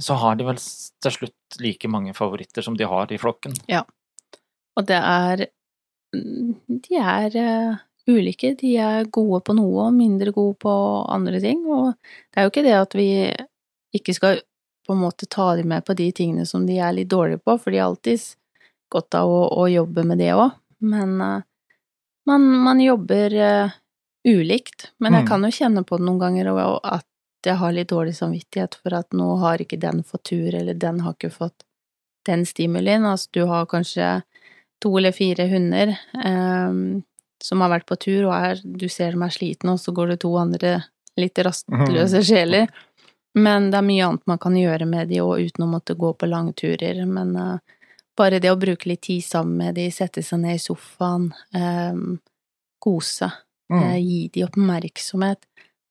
så 0.00 0.14
har 0.14 0.36
de 0.36 0.46
vel 0.46 0.56
til 0.56 1.12
slutt 1.12 1.58
like 1.60 1.88
mange 1.92 2.14
favoritter 2.16 2.64
som 2.64 2.76
de 2.76 2.86
har 2.88 3.12
i 3.12 3.18
flokken. 3.20 3.56
Og 4.76 4.86
det 4.88 5.00
er 5.00 5.46
De 6.16 6.96
er 6.96 7.36
eh, 7.36 7.78
ulike. 8.08 8.54
De 8.56 8.76
er 8.80 9.08
gode 9.12 9.42
på 9.44 9.56
noe 9.56 9.88
og 9.88 9.96
mindre 9.96 10.32
gode 10.32 10.56
på 10.62 10.72
andre 11.12 11.40
ting. 11.42 11.64
Og 11.66 11.92
det 12.32 12.40
er 12.40 12.46
jo 12.46 12.52
ikke 12.52 12.64
det 12.64 12.76
at 12.78 12.96
vi 12.96 13.08
ikke 13.96 14.14
skal 14.16 14.40
på 14.86 14.94
en 14.94 15.02
måte 15.02 15.26
ta 15.26 15.56
dem 15.58 15.68
med 15.68 15.84
på 15.84 15.96
de 15.98 16.06
tingene 16.14 16.46
som 16.46 16.66
de 16.66 16.78
er 16.78 16.94
litt 16.94 17.10
dårlige 17.10 17.42
på, 17.42 17.56
for 17.58 17.74
de 17.74 17.80
har 17.82 17.90
alltid 17.90 18.22
godt 18.92 19.18
av 19.18 19.28
å, 19.28 19.42
å 19.58 19.66
jobbe 19.68 20.04
med 20.06 20.22
det 20.22 20.30
òg. 20.36 20.54
Men 20.86 21.20
eh, 21.20 21.44
man, 22.26 22.46
man 22.66 22.80
jobber 22.80 23.34
uh, 23.34 23.70
ulikt. 24.28 24.90
Men 24.98 25.14
jeg 25.14 25.22
Mm. 25.24 25.28
kan 25.28 25.42
jo 25.46 25.50
kjenne 25.54 25.84
på 25.86 25.98
det 25.98 26.06
noen 26.06 26.18
ganger 26.18 26.48
og 26.52 26.80
at 26.82 27.06
jeg 27.46 27.56
har 27.60 27.72
litt 27.72 27.88
dårlig 27.92 28.14
samvittighet 28.16 28.74
for 28.82 28.94
at 28.98 29.12
nå 29.14 29.36
har 29.38 29.58
ikke 29.62 29.78
den 29.78 30.02
fått 30.02 30.24
tur, 30.32 30.54
eller 30.54 30.74
den 30.74 31.00
har 31.00 31.14
ikke 31.14 31.30
fått 31.30 31.62
den 32.26 32.42
stimulien. 32.46 33.04
Altså 33.06 33.28
du 33.32 33.44
har 33.46 33.66
kanskje 33.70 34.22
to 34.82 34.90
eller 34.98 35.12
fire 35.14 35.46
hunder 35.48 35.94
um, 36.24 37.02
som 37.42 37.60
har 37.62 37.70
vært 37.70 37.86
på 37.86 37.96
tur, 38.02 38.26
og 38.26 38.34
er, 38.34 38.60
du 38.64 38.88
ser 38.88 39.12
dem 39.14 39.22
er 39.22 39.30
slitne, 39.30 39.76
og 39.76 39.78
så 39.80 39.92
går 39.94 40.08
det 40.14 40.20
to 40.24 40.32
andre 40.40 40.72
litt 41.16 41.38
rastløse 41.38 42.22
sjeler. 42.26 42.66
Men 43.36 43.70
det 43.70 43.78
er 43.78 43.86
mye 43.86 44.04
annet 44.08 44.26
man 44.26 44.38
kan 44.42 44.56
gjøre 44.56 44.86
med 44.88 45.08
de, 45.12 45.20
og 45.20 45.38
uten 45.38 45.64
å 45.64 45.70
måtte 45.70 45.94
gå 45.94 46.14
på 46.16 46.26
langturer. 46.26 47.04
Men 47.06 47.36
eh, 47.36 47.58
bare 48.16 48.40
det 48.40 48.50
å 48.52 48.58
bruke 48.60 48.88
litt 48.90 49.02
tid 49.06 49.24
sammen 49.24 49.56
med 49.60 49.74
de, 49.78 49.88
sette 49.92 50.22
seg 50.24 50.40
ned 50.42 50.56
i 50.58 50.62
sofaen, 50.62 51.30
eh, 51.54 51.94
kose, 52.82 53.32
Mm. 53.66 53.82
eh, 53.82 53.96
gi 53.98 54.28
de 54.32 54.44
oppmerksomhet, 54.46 55.40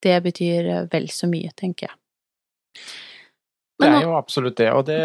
det 0.02 0.24
betyr 0.24 0.70
eh, 0.72 0.86
vel 0.92 1.10
så 1.12 1.28
mye, 1.28 1.52
tenker 1.60 1.90
jeg. 1.90 1.96
Det 3.76 3.90
er 3.90 4.06
jo 4.06 4.14
absolutt 4.16 4.56
det, 4.56 4.70
og 4.72 4.86
det, 4.88 4.98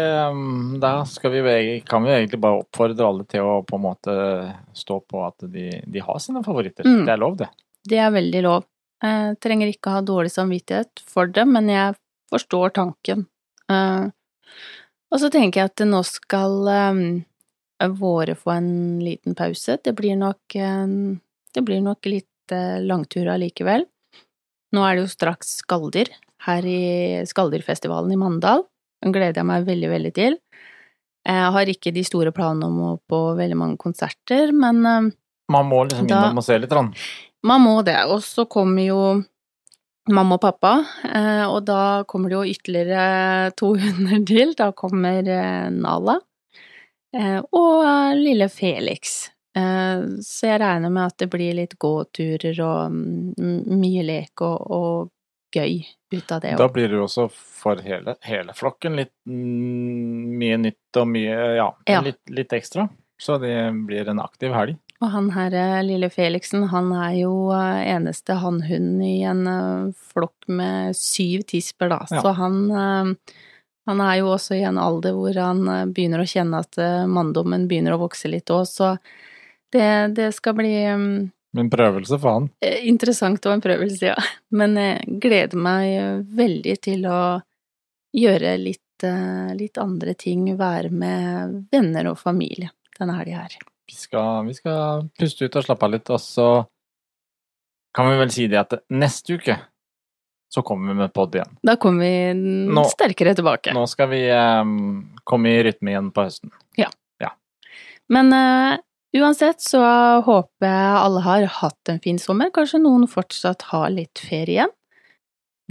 da 0.79 0.91
skal 1.03 1.33
vi, 1.33 1.81
kan 1.83 2.05
vi 2.05 2.13
egentlig 2.13 2.39
bare 2.39 2.61
oppfordre 2.61 3.03
alle 3.03 3.25
til 3.27 3.43
å 3.43 3.57
på 3.67 3.75
en 3.75 3.83
måte 3.83 4.13
stå 4.79 5.01
på 5.03 5.25
at 5.27 5.43
de, 5.51 5.65
de 5.83 5.99
har 5.99 6.21
sine 6.23 6.39
favoritter. 6.45 6.87
Mm. 6.87 7.01
Det 7.03 7.11
er 7.11 7.19
lov, 7.19 7.35
det. 7.41 7.49
Det 7.91 7.99
er 7.99 8.13
veldig 8.15 8.43
lov. 8.45 8.63
Jeg 9.03 9.35
trenger 9.43 9.73
ikke 9.73 9.91
ha 9.97 10.01
dårlig 10.05 10.31
samvittighet 10.31 11.03
for 11.03 11.27
det, 11.27 11.43
men 11.49 11.67
jeg 11.67 11.97
forstår 12.31 12.71
tanken. 12.77 13.25
Eh, 13.67 14.07
og 15.11 15.21
så 15.21 15.29
tenker 15.33 15.61
jeg 15.61 15.71
at 15.71 15.83
nå 15.87 16.01
skal 16.07 16.57
um, 16.67 17.03
våre 17.99 18.35
få 18.37 18.53
en 18.55 18.73
liten 19.03 19.35
pause. 19.37 19.77
Det 19.83 19.93
blir 19.97 20.17
nok, 20.19 20.39
um, 20.55 21.19
det 21.55 21.63
blir 21.67 21.81
nok 21.83 22.07
litt 22.09 22.55
uh, 22.55 22.79
langtur 22.83 23.29
allikevel. 23.33 23.85
Nå 24.71 24.83
er 24.87 24.95
det 24.95 25.05
jo 25.05 25.11
straks 25.11 25.57
Skaldyr 25.61 26.13
her 26.47 26.65
i 26.65 26.81
Skaldyrfestivalen 27.27 28.13
i 28.15 28.19
Mandal. 28.19 28.63
Den 29.03 29.13
gleder 29.15 29.41
jeg 29.41 29.49
meg 29.49 29.67
veldig, 29.67 29.89
veldig 29.91 30.13
til. 30.15 30.37
Jeg 31.27 31.49
har 31.53 31.69
ikke 31.69 31.93
de 31.93 32.05
store 32.05 32.31
planene 32.33 32.69
om 32.69 32.79
å 32.85 32.93
på 33.09 33.19
veldig 33.37 33.57
mange 33.59 33.77
konserter, 33.81 34.53
men 34.55 34.79
um, 34.85 35.11
Man 35.51 35.67
må 35.67 35.83
liksom 35.85 36.07
innom 36.07 36.39
og 36.39 36.45
se 36.47 36.57
litt. 36.57 36.71
da? 36.71 36.85
man 37.43 37.61
må 37.61 37.81
det. 37.85 37.97
Og 38.09 38.23
så 38.25 38.45
kommer 38.49 38.85
jo 38.85 39.01
mamma 40.09 40.37
og 40.37 40.41
pappa, 40.41 40.73
eh, 41.13 41.43
og 41.45 41.61
da 41.67 42.03
kommer 42.09 42.31
det 42.31 42.37
jo 42.37 42.55
ytterligere 42.55 43.51
to 43.57 43.73
hunder 43.83 44.25
til. 44.27 44.55
Da 44.57 44.71
kommer 44.77 45.27
eh, 45.27 45.69
Nala 45.73 46.17
eh, 47.17 47.39
og 47.39 48.17
lille 48.17 48.49
Felix. 48.49 49.29
Så 49.51 50.47
jeg 50.47 50.61
regner 50.61 50.87
med 50.87 51.09
at 51.09 51.17
det 51.19 51.25
blir 51.27 51.57
litt 51.57 51.73
gåturer 51.75 52.55
og 52.63 52.93
mm, 52.95 53.65
mye 53.81 54.03
lek 54.07 54.39
og, 54.47 54.61
og 54.71 55.09
gøy 55.51 55.81
ut 56.15 56.31
av 56.31 56.39
det 56.45 56.53
Da 56.55 56.69
blir 56.71 56.87
det 56.87 56.95
jo 56.95 57.03
også 57.03 57.25
for 57.35 57.81
hele, 57.83 58.15
hele 58.23 58.55
flokken 58.55 58.95
litt 58.95 59.11
mm, 59.27 60.37
mye 60.39 60.61
nytt 60.69 61.01
og 61.01 61.11
mye 61.11 61.35
ja, 61.57 61.67
Ja. 61.89 61.99
Litt, 62.05 62.21
litt 62.31 62.55
ekstra. 62.55 62.87
Så 63.21 63.37
det 63.43 63.55
blir 63.85 64.07
en 64.09 64.23
aktiv 64.23 64.55
helg. 64.55 64.79
Og 65.01 65.09
han 65.09 65.31
her 65.33 65.53
eh, 65.57 65.79
lille 65.85 66.11
Felixen, 66.13 66.67
han 66.69 66.91
er 66.93 67.15
jo 67.23 67.33
eh, 67.55 67.81
eneste 67.89 68.37
hannhund 68.37 69.01
i 69.01 69.21
en 69.25 69.47
eh, 69.49 69.87
flokk 70.13 70.45
med 70.51 70.97
syv 70.97 71.47
tisper, 71.49 71.89
da. 71.89 72.03
Ja. 72.11 72.21
Så 72.21 72.35
han, 72.37 72.59
han 73.89 74.03
er 74.05 74.15
jo 74.19 74.29
også 74.35 74.59
i 74.59 74.63
en 74.67 74.77
alder 74.81 75.17
hvor 75.17 75.37
han 75.41 75.65
begynner 75.93 76.21
å 76.21 76.29
kjenne 76.29 76.61
at 76.61 76.77
manndommen 77.09 77.65
begynner 77.69 77.97
å 77.97 78.03
vokse 78.03 78.29
litt 78.29 78.53
òg, 78.53 78.67
så 78.69 78.93
det, 79.73 79.87
det 80.17 80.29
skal 80.35 80.57
bli 80.59 80.73
mm, 80.85 81.15
En 81.57 81.71
prøvelse 81.71 82.19
for 82.19 82.37
han. 82.37 82.51
interessant 82.61 83.45
og 83.47 83.55
en 83.55 83.63
prøvelse, 83.63 84.13
ja. 84.13 84.19
Men 84.53 84.77
jeg 84.77 85.17
gleder 85.23 85.57
meg 85.57 86.27
veldig 86.37 86.77
til 86.83 87.09
å 87.09 87.23
gjøre 88.15 88.53
litt, 88.59 89.07
litt 89.57 89.81
andre 89.81 90.13
ting, 90.19 90.45
være 90.59 90.93
med 90.93 91.57
venner 91.73 92.11
og 92.11 92.21
familie 92.21 92.69
denne 92.99 93.17
helga 93.17 93.47
her. 93.47 93.70
Vi 93.91 93.97
skal, 93.99 94.45
vi 94.47 94.53
skal 94.55 95.09
puste 95.19 95.45
ut 95.49 95.55
og 95.59 95.65
slappe 95.65 95.83
av 95.87 95.91
litt, 95.97 96.09
og 96.15 96.21
så 96.23 96.45
kan 97.95 98.07
vi 98.07 98.19
vel 98.21 98.31
si 98.31 98.45
det 98.47 98.59
at 98.61 98.77
neste 98.95 99.35
uke 99.35 99.57
så 100.51 100.63
kommer 100.67 100.91
vi 100.93 100.97
med 101.01 101.11
pod 101.15 101.35
igjen. 101.35 101.51
Da 101.63 101.75
kommer 101.79 102.03
vi 102.07 102.39
Nå- 102.71 102.85
sterkere 102.91 103.33
tilbake. 103.35 103.73
Nå 103.75 103.83
skal 103.91 104.09
vi 104.11 104.21
um, 104.31 105.11
komme 105.27 105.51
i 105.51 105.61
rytme 105.67 105.91
igjen 105.93 106.09
på 106.15 106.25
høsten. 106.27 106.51
Men 108.11 108.27
uh, 108.35 108.75
uansett 109.15 109.61
så 109.63 109.79
håper 110.27 110.67
jeg 110.67 110.95
alle 110.99 111.21
har 111.23 111.45
hatt 111.61 111.91
en 111.93 112.01
fin 112.03 112.19
sommer. 112.19 112.49
Kanskje 112.51 112.81
noen 112.83 113.05
fortsatt 113.07 113.69
har 113.71 113.87
litt 113.93 114.19
ferie 114.19 114.57
igjen. 114.57 114.73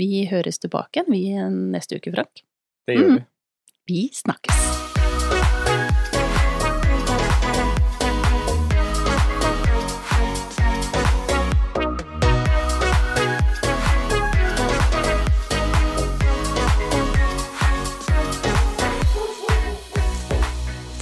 Vi 0.01 0.23
høres 0.31 0.57
tilbake 0.63 1.03
igjen 1.03 1.13
vi 1.13 1.25
neste 1.77 2.01
uke, 2.01 2.15
Frank. 2.17 2.41
Det 2.89 2.97
gjør 2.97 3.11
Mm. 3.11 3.19
vi. 3.19 3.27
Vi 3.93 4.09
snakkes. 4.17 4.80